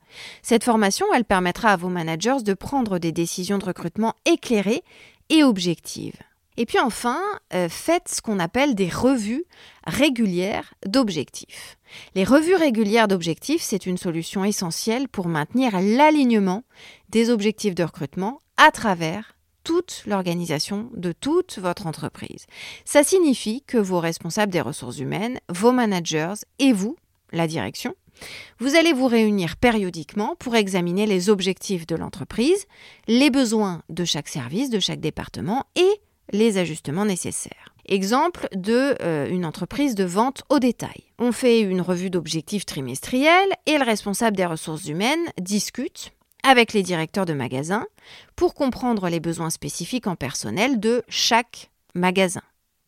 Cette 0.42 0.64
formation, 0.64 1.06
elle 1.14 1.24
permettra 1.24 1.72
à 1.72 1.76
vos 1.76 1.88
managers 1.88 2.42
de 2.44 2.54
prendre 2.54 2.98
des 2.98 3.12
décisions 3.12 3.58
de 3.58 3.64
recrutement 3.64 4.14
éclairées 4.24 4.82
et 5.28 5.44
objectives. 5.44 6.16
Et 6.56 6.66
puis 6.66 6.78
enfin, 6.78 7.20
euh, 7.54 7.68
faites 7.68 8.08
ce 8.08 8.20
qu'on 8.20 8.38
appelle 8.38 8.74
des 8.74 8.88
revues 8.88 9.44
régulières 9.86 10.74
d'objectifs. 10.84 11.78
Les 12.14 12.24
revues 12.24 12.54
régulières 12.54 13.08
d'objectifs, 13.08 13.62
c'est 13.62 13.86
une 13.86 13.96
solution 13.96 14.44
essentielle 14.44 15.08
pour 15.08 15.28
maintenir 15.28 15.80
l'alignement 15.80 16.64
des 17.08 17.30
objectifs 17.30 17.74
de 17.74 17.84
recrutement 17.84 18.40
à 18.56 18.70
travers 18.70 19.36
toute 19.64 20.02
l'organisation 20.06 20.90
de 20.94 21.12
toute 21.12 21.58
votre 21.58 21.86
entreprise. 21.86 22.46
Ça 22.84 23.02
signifie 23.02 23.62
que 23.66 23.78
vos 23.78 24.00
responsables 24.00 24.52
des 24.52 24.61
ressources 24.61 24.98
humaines, 24.98 25.38
vos 25.48 25.72
managers 25.72 26.34
et 26.58 26.72
vous, 26.72 26.96
la 27.32 27.46
direction, 27.46 27.94
vous 28.58 28.74
allez 28.74 28.92
vous 28.92 29.06
réunir 29.06 29.56
périodiquement 29.56 30.36
pour 30.38 30.56
examiner 30.56 31.06
les 31.06 31.30
objectifs 31.30 31.86
de 31.86 31.96
l'entreprise, 31.96 32.66
les 33.08 33.30
besoins 33.30 33.82
de 33.88 34.04
chaque 34.04 34.28
service, 34.28 34.70
de 34.70 34.80
chaque 34.80 35.00
département 35.00 35.64
et 35.76 36.00
les 36.32 36.58
ajustements 36.58 37.04
nécessaires. 37.04 37.74
Exemple 37.86 38.48
de 38.54 38.94
euh, 39.02 39.28
une 39.28 39.44
entreprise 39.44 39.94
de 39.94 40.04
vente 40.04 40.42
au 40.48 40.58
détail. 40.58 41.04
On 41.18 41.32
fait 41.32 41.61
une 41.61 41.80
revue 41.80 42.11
d'objectifs 42.11 42.66
trimestriels 42.66 43.50
et 43.66 43.78
le 43.78 43.84
responsable 43.84 44.36
des 44.36 44.46
ressources 44.46 44.86
humaines 44.86 45.26
discute 45.40 46.12
avec 46.43 46.72
les 46.72 46.82
directeurs 46.82 47.26
de 47.26 47.32
magasins 47.32 47.86
pour 48.36 48.55
comprendre 48.55 49.09
les 49.09 49.20
besoins 49.20 49.51
spécifiques 49.51 50.07
en 50.07 50.16
personnel 50.16 50.80
de 50.80 51.03
chaque 51.09 51.70
magasin 51.95 52.43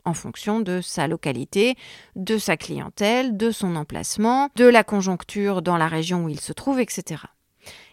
en 0.05 0.15
fonction 0.15 0.61
de 0.61 0.81
sa 0.81 1.07
localité, 1.07 1.77
de 2.17 2.39
sa 2.39 2.57
clientèle, 2.57 3.37
de 3.37 3.51
son 3.51 3.77
emplacement, 3.77 4.49
de 4.57 4.65
la 4.65 4.85
conjoncture 4.85 5.63
dans 5.63 5.77
la 5.77 5.89
région 5.89 6.25
où 6.25 6.29
il 6.29 6.41
se 6.41 6.53
trouve, 6.53 6.81
etc. 6.81 7.23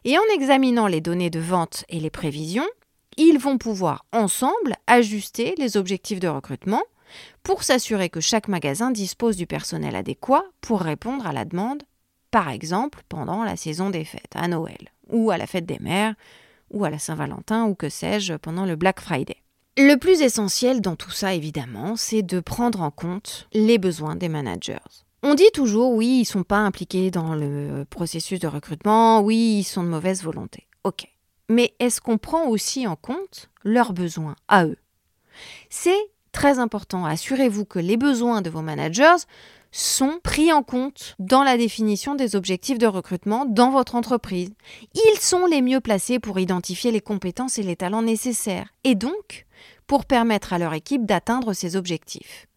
Et 0.05 0.17
en 0.17 0.23
examinant 0.33 0.87
les 0.87 1.01
données 1.01 1.29
de 1.29 1.39
vente 1.39 1.85
et 1.89 1.99
les 1.99 2.09
prévisions, 2.09 2.67
ils 3.17 3.37
vont 3.37 3.57
pouvoir 3.57 4.05
ensemble 4.11 4.75
ajuster 4.87 5.53
les 5.57 5.77
objectifs 5.77 6.19
de 6.19 6.27
recrutement 6.27 6.83
pour 7.43 7.63
s'assurer 7.63 8.09
que 8.09 8.21
chaque 8.21 8.47
magasin 8.47 8.91
dispose 8.91 9.35
du 9.35 9.45
personnel 9.47 9.95
adéquat 9.95 10.43
pour 10.61 10.81
répondre 10.81 11.27
à 11.27 11.33
la 11.33 11.45
demande, 11.45 11.83
par 12.31 12.49
exemple 12.49 13.01
pendant 13.09 13.43
la 13.43 13.55
saison 13.55 13.89
des 13.89 14.05
fêtes, 14.05 14.35
à 14.35 14.47
Noël, 14.47 14.91
ou 15.09 15.31
à 15.31 15.37
la 15.37 15.47
fête 15.47 15.65
des 15.65 15.79
mères, 15.79 16.15
ou 16.71 16.85
à 16.85 16.89
la 16.89 16.99
Saint-Valentin, 16.99 17.65
ou 17.65 17.75
que 17.75 17.89
sais-je, 17.89 18.33
pendant 18.33 18.65
le 18.65 18.75
Black 18.75 18.99
Friday. 18.99 19.37
Le 19.77 19.95
plus 19.95 20.21
essentiel 20.21 20.81
dans 20.81 20.95
tout 20.95 21.11
ça, 21.11 21.33
évidemment, 21.33 21.95
c'est 21.95 22.21
de 22.21 22.39
prendre 22.39 22.81
en 22.81 22.91
compte 22.91 23.47
les 23.53 23.77
besoins 23.77 24.15
des 24.15 24.29
managers. 24.29 24.77
On 25.23 25.35
dit 25.35 25.51
toujours, 25.53 25.93
oui, 25.93 26.07
ils 26.07 26.19
ne 26.21 26.25
sont 26.25 26.43
pas 26.43 26.59
impliqués 26.59 27.11
dans 27.11 27.35
le 27.35 27.85
processus 27.89 28.39
de 28.39 28.47
recrutement, 28.47 29.21
oui, 29.21 29.59
ils 29.59 29.63
sont 29.63 29.83
de 29.83 29.89
mauvaise 29.89 30.23
volonté. 30.23 30.67
Ok. 30.83 31.07
Mais 31.49 31.73
est-ce 31.79 31.99
qu'on 31.99 32.17
prend 32.17 32.47
aussi 32.47 32.87
en 32.87 32.95
compte 32.95 33.49
leurs 33.63 33.93
besoins 33.93 34.35
à 34.47 34.65
eux? 34.65 34.77
C'est 35.69 35.99
très 36.31 36.59
important. 36.59 37.05
Assurez-vous 37.05 37.65
que 37.65 37.79
les 37.79 37.97
besoins 37.97 38.41
de 38.41 38.49
vos 38.49 38.61
managers 38.61 39.25
sont 39.71 40.19
pris 40.23 40.51
en 40.51 40.63
compte 40.63 41.15
dans 41.19 41.43
la 41.43 41.57
définition 41.57 42.15
des 42.15 42.35
objectifs 42.35 42.77
de 42.77 42.87
recrutement 42.87 43.45
dans 43.45 43.71
votre 43.71 43.95
entreprise. 43.95 44.51
Ils 44.93 45.19
sont 45.19 45.45
les 45.45 45.61
mieux 45.61 45.79
placés 45.79 46.19
pour 46.19 46.39
identifier 46.39 46.91
les 46.91 47.01
compétences 47.01 47.59
et 47.59 47.63
les 47.63 47.75
talents 47.75 48.01
nécessaires 48.01 48.73
et 48.83 48.95
donc 48.95 49.45
pour 49.87 50.05
permettre 50.05 50.53
à 50.53 50.59
leur 50.59 50.73
équipe 50.73 51.05
d'atteindre 51.05 51.53
ces 51.53 51.75
objectifs. 51.75 52.47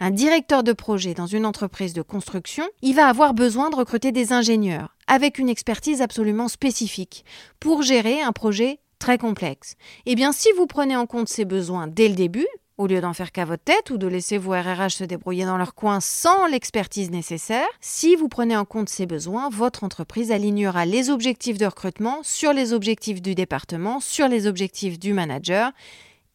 Un 0.00 0.10
directeur 0.10 0.64
de 0.64 0.72
projet 0.72 1.14
dans 1.14 1.26
une 1.26 1.46
entreprise 1.46 1.92
de 1.92 2.02
construction, 2.02 2.64
il 2.82 2.94
va 2.94 3.06
avoir 3.06 3.34
besoin 3.34 3.70
de 3.70 3.76
recruter 3.76 4.12
des 4.12 4.32
ingénieurs 4.32 4.96
avec 5.06 5.38
une 5.38 5.48
expertise 5.48 6.02
absolument 6.02 6.48
spécifique 6.48 7.24
pour 7.60 7.82
gérer 7.82 8.20
un 8.20 8.32
projet 8.32 8.80
très 8.98 9.18
complexe. 9.18 9.76
Eh 10.06 10.14
bien, 10.14 10.32
si 10.32 10.48
vous 10.56 10.66
prenez 10.66 10.96
en 10.96 11.06
compte 11.06 11.28
ces 11.28 11.44
besoins 11.44 11.86
dès 11.86 12.08
le 12.08 12.14
début, 12.14 12.46
au 12.80 12.86
lieu 12.86 13.02
d'en 13.02 13.12
faire 13.12 13.30
qu'à 13.30 13.44
votre 13.44 13.62
tête 13.62 13.90
ou 13.90 13.98
de 13.98 14.06
laisser 14.06 14.38
vos 14.38 14.52
RRH 14.52 14.94
se 14.94 15.04
débrouiller 15.04 15.44
dans 15.44 15.58
leur 15.58 15.74
coin 15.74 16.00
sans 16.00 16.46
l'expertise 16.46 17.10
nécessaire, 17.10 17.66
si 17.82 18.16
vous 18.16 18.28
prenez 18.28 18.56
en 18.56 18.64
compte 18.64 18.88
ces 18.88 19.04
besoins, 19.04 19.50
votre 19.50 19.84
entreprise 19.84 20.32
alignera 20.32 20.86
les 20.86 21.10
objectifs 21.10 21.58
de 21.58 21.66
recrutement 21.66 22.20
sur 22.22 22.54
les 22.54 22.72
objectifs 22.72 23.20
du 23.20 23.34
département, 23.34 24.00
sur 24.00 24.28
les 24.28 24.46
objectifs 24.46 24.98
du 24.98 25.12
manager, 25.12 25.72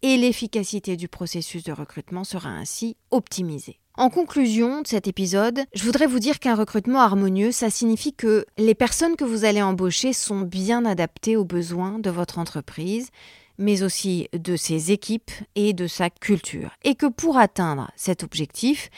et 0.04 0.18
l'efficacité 0.18 0.98
du 0.98 1.08
processus 1.08 1.64
de 1.64 1.72
recrutement 1.72 2.24
sera 2.24 2.50
ainsi 2.50 2.96
optimisée. 3.10 3.80
En 3.98 4.12
conclusion 4.12 4.84
de 4.84 4.88
cet 4.88 5.08
épisode, 5.08 5.62
je 5.74 5.84
voudrais 5.84 6.06
vous 6.06 6.20
dire 6.20 6.40
qu'un 6.40 6.54
recrutement 6.54 7.00
harmonieux, 7.00 7.52
ça 7.52 7.72
signifie 7.72 8.14
que 8.14 8.46
les 8.58 8.76
personnes 8.76 9.16
que 9.16 9.24
vous 9.24 9.46
allez 9.46 9.64
embaucher 9.64 10.14
sont 10.14 10.42
bien 10.42 10.86
adaptées 10.86 11.38
aux 11.38 11.46
besoins 11.46 11.98
de 11.98 12.12
votre 12.12 12.38
entreprise 12.38 13.10
mais 13.58 13.84
aussi 13.84 14.28
de 14.34 14.56
ses 14.56 14.92
équipes 14.92 15.32
et 15.56 15.74
de 15.74 15.88
sa 15.88 16.10
culture. 16.10 16.72
Et 16.84 16.96
que 16.96 17.06
pour 17.08 17.38
atteindre 17.38 17.92
cet 17.96 18.24
objectif, 18.24 18.90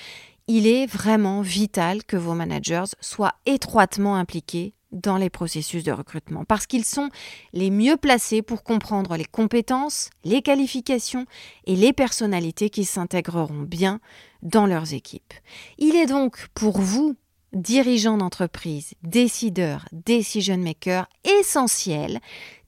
il 0.48 0.66
est 0.66 0.86
vraiment 0.86 1.42
vital 1.42 2.04
que 2.04 2.18
vos 2.18 2.34
managers 2.34 2.96
soient 3.02 3.36
étroitement 3.46 4.16
impliqués 4.16 4.74
dans 4.92 5.18
les 5.18 5.30
processus 5.30 5.84
de 5.84 5.92
recrutement 5.92 6.46
parce 6.46 6.66
qu'ils 6.66 6.86
sont 6.86 7.10
les 7.52 7.70
mieux 7.70 7.98
placés 7.98 8.42
pour 8.42 8.64
comprendre 8.64 9.18
les 9.18 9.26
compétences, 9.26 10.10
les 10.24 10.42
qualifications 10.42 11.26
et 11.66 11.76
les 11.76 11.94
personnalités 11.94 12.70
qui 12.70 12.86
s'intégreront 12.86 13.64
bien 13.64 14.00
dans 14.42 14.66
leurs 14.66 14.94
équipes. 14.94 15.34
Il 15.78 15.96
est 15.96 16.06
donc 16.06 16.48
pour 16.54 16.80
vous, 16.80 17.18
dirigeants 17.58 18.18
d'entreprise, 18.18 18.94
décideurs, 19.04 19.86
decision 19.92 20.58
makers, 20.58 21.08
essentiel 21.40 22.20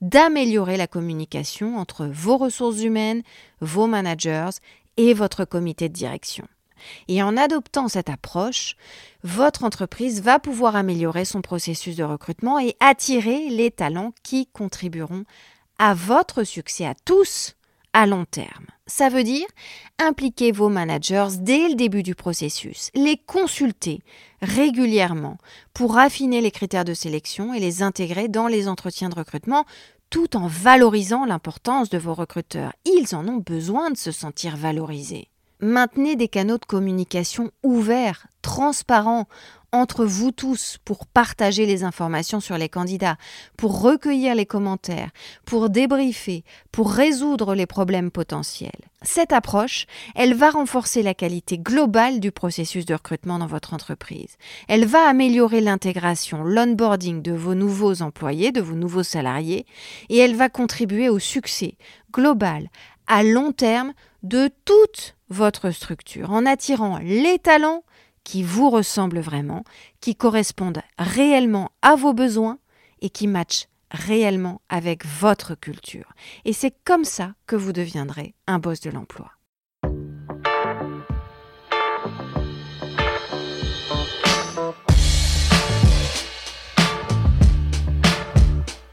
d'améliorer 0.02 0.78
la 0.78 0.88
communication 0.88 1.78
entre 1.78 2.06
vos 2.06 2.38
ressources 2.38 2.82
humaines, 2.82 3.24
vos 3.62 3.88
managers 3.88 4.50
et 4.98 5.14
votre 5.14 5.46
comité 5.46 5.90
de 5.90 5.94
direction. 5.94 6.48
Et 7.08 7.22
en 7.22 7.38
adoptant 7.38 7.88
cette 7.88 8.10
approche, 8.10 8.76
votre 9.24 9.64
entreprise 9.64 10.22
va 10.22 10.40
pouvoir 10.40 10.76
améliorer 10.76 11.26
son 11.26 11.42
processus 11.42 11.96
de 11.96 12.04
recrutement 12.04 12.60
et 12.60 12.76
attirer 12.80 13.50
les 13.50 13.72
talents 13.72 14.14
qui 14.24 14.48
contribueront 14.48 15.26
à 15.78 15.94
votre 15.94 16.44
succès 16.44 16.86
à 16.86 16.96
tous 16.96 17.56
à 17.94 18.06
long 18.06 18.26
terme. 18.26 18.68
Ça 18.90 19.08
veut 19.08 19.24
dire 19.24 19.46
impliquer 20.00 20.52
vos 20.52 20.68
managers 20.68 21.28
dès 21.40 21.70
le 21.70 21.76
début 21.76 22.02
du 22.02 22.16
processus, 22.16 22.90
les 22.96 23.18
consulter 23.18 24.02
régulièrement 24.42 25.38
pour 25.74 25.98
affiner 26.00 26.42
les 26.42 26.50
critères 26.50 26.86
de 26.86 26.96
sélection 26.96 27.54
et 27.54 27.60
les 27.60 27.84
intégrer 27.84 28.28
dans 28.30 28.48
les 28.48 28.68
entretiens 28.68 29.10
de 29.10 29.16
recrutement 29.16 29.66
tout 30.10 30.36
en 30.36 30.48
valorisant 30.48 31.26
l'importance 31.26 31.90
de 31.90 32.00
vos 32.00 32.16
recruteurs. 32.16 32.74
Ils 32.86 33.16
en 33.16 33.28
ont 33.28 33.38
besoin 33.38 33.92
de 33.92 33.98
se 33.98 34.12
sentir 34.12 34.58
valorisés. 34.58 35.28
Maintenez 35.60 36.16
des 36.16 36.30
canaux 36.30 36.58
de 36.58 36.66
communication 36.66 37.52
ouverts, 37.64 38.28
transparents, 38.42 39.28
entre 39.72 40.06
vous 40.06 40.32
tous 40.32 40.78
pour 40.84 41.06
partager 41.06 41.66
les 41.66 41.84
informations 41.84 42.40
sur 42.40 42.58
les 42.58 42.70
candidats, 42.70 43.18
pour 43.58 43.82
recueillir 43.82 44.36
les 44.36 44.46
commentaires, 44.46 45.12
pour 45.46 45.70
débriefer, 45.70 46.44
pour 46.72 46.92
résoudre 46.92 47.56
les 47.56 47.66
problèmes 47.66 48.12
potentiels. 48.12 48.72
Cette 49.02 49.32
approche, 49.32 49.86
elle 50.16 50.34
va 50.34 50.50
renforcer 50.50 51.04
la 51.04 51.14
qualité 51.14 51.58
globale 51.58 52.20
du 52.20 52.32
processus 52.32 52.86
de 52.86 52.94
recrutement 52.94 53.40
dans 53.40 53.48
votre 53.48 53.74
entreprise. 53.74 54.38
Elle 54.68 54.86
va 54.86 55.08
améliorer 55.08 55.62
l'intégration, 55.62 56.44
l'onboarding 56.44 57.22
de 57.22 57.32
vos 57.32 57.56
nouveaux 57.56 58.02
employés, 58.02 58.52
de 58.52 58.62
vos 58.62 58.76
nouveaux 58.76 59.04
salariés, 59.04 59.66
et 60.10 60.18
elle 60.18 60.36
va 60.36 60.50
contribuer 60.50 61.08
au 61.08 61.20
succès 61.20 61.78
global, 62.12 62.70
à 63.08 63.24
long 63.24 63.52
terme, 63.52 63.94
de 64.24 64.50
toute 64.66 65.16
votre 65.30 65.72
structure, 65.72 66.32
en 66.32 66.46
attirant 66.46 67.00
les 67.02 67.40
talents 67.40 67.84
qui 68.30 68.44
vous 68.44 68.70
ressemblent 68.70 69.22
vraiment, 69.22 69.64
qui 70.02 70.16
correspondent 70.16 70.84
réellement 71.00 71.72
à 71.82 71.96
vos 71.96 72.14
besoins 72.14 72.60
et 73.02 73.10
qui 73.10 73.26
matchent 73.26 73.66
réellement 73.90 74.62
avec 74.70 75.04
votre 75.04 75.56
culture. 75.56 76.14
Et 76.46 76.54
c'est 76.54 76.76
comme 76.86 77.06
ça 77.06 77.34
que 77.48 77.56
vous 77.56 77.74
deviendrez 77.74 78.36
un 78.46 78.60
boss 78.60 78.82
de 78.82 78.92
l'emploi. 78.92 79.32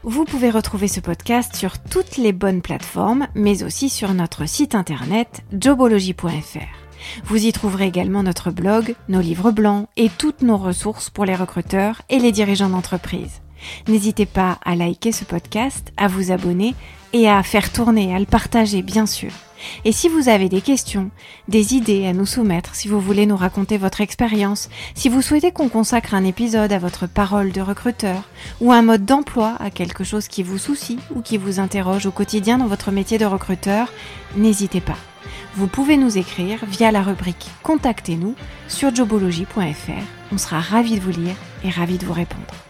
Vous 0.01 0.25
pouvez 0.25 0.49
retrouver 0.49 0.87
ce 0.87 0.99
podcast 0.99 1.55
sur 1.55 1.77
toutes 1.77 2.17
les 2.17 2.33
bonnes 2.33 2.63
plateformes, 2.63 3.27
mais 3.35 3.61
aussi 3.61 3.89
sur 3.89 4.15
notre 4.15 4.47
site 4.47 4.73
internet 4.73 5.43
jobology.fr. 5.51 6.86
Vous 7.25 7.45
y 7.45 7.51
trouverez 7.51 7.87
également 7.87 8.23
notre 8.23 8.51
blog, 8.51 8.95
nos 9.09 9.21
livres 9.21 9.51
blancs 9.51 9.87
et 9.97 10.09
toutes 10.09 10.41
nos 10.41 10.57
ressources 10.57 11.09
pour 11.09 11.25
les 11.25 11.35
recruteurs 11.35 12.01
et 12.09 12.19
les 12.19 12.31
dirigeants 12.31 12.69
d'entreprise. 12.69 13.41
N'hésitez 13.87 14.25
pas 14.25 14.59
à 14.63 14.75
liker 14.75 15.11
ce 15.11 15.25
podcast, 15.25 15.91
à 15.97 16.07
vous 16.07 16.31
abonner 16.31 16.75
et 17.13 17.29
à 17.29 17.41
faire 17.43 17.71
tourner, 17.71 18.15
à 18.15 18.19
le 18.19 18.25
partager 18.25 18.81
bien 18.81 19.05
sûr. 19.05 19.31
Et 19.85 19.91
si 19.91 20.07
vous 20.07 20.29
avez 20.29 20.49
des 20.49 20.61
questions, 20.61 21.09
des 21.47 21.73
idées 21.73 22.05
à 22.05 22.13
nous 22.13 22.27
soumettre, 22.27 22.75
si 22.75 22.87
vous 22.87 22.99
voulez 22.99 23.25
nous 23.25 23.35
raconter 23.35 23.77
votre 23.77 24.01
expérience, 24.01 24.69
si 24.93 25.09
vous 25.09 25.23
souhaitez 25.23 25.51
qu'on 25.51 25.69
consacre 25.69 26.13
un 26.13 26.23
épisode 26.23 26.71
à 26.71 26.77
votre 26.77 27.07
parole 27.07 27.51
de 27.51 27.61
recruteur 27.61 28.21
ou 28.61 28.71
un 28.71 28.83
mode 28.83 29.05
d'emploi 29.05 29.55
à 29.59 29.71
quelque 29.71 30.03
chose 30.03 30.27
qui 30.27 30.43
vous 30.43 30.59
soucie 30.59 30.99
ou 31.15 31.21
qui 31.21 31.37
vous 31.37 31.59
interroge 31.59 32.05
au 32.05 32.11
quotidien 32.11 32.59
dans 32.59 32.67
votre 32.67 32.91
métier 32.91 33.17
de 33.17 33.25
recruteur, 33.25 33.91
n'hésitez 34.35 34.81
pas 34.81 34.97
vous 35.55 35.67
pouvez 35.67 35.97
nous 35.97 36.17
écrire 36.17 36.59
via 36.67 36.91
la 36.91 37.01
rubrique 37.01 37.49
Contactez-nous 37.63 38.35
sur 38.67 38.93
jobology.fr. 38.93 40.03
On 40.31 40.37
sera 40.37 40.59
ravis 40.59 40.95
de 40.95 41.01
vous 41.01 41.11
lire 41.11 41.35
et 41.63 41.69
ravis 41.69 41.97
de 41.97 42.05
vous 42.05 42.13
répondre. 42.13 42.66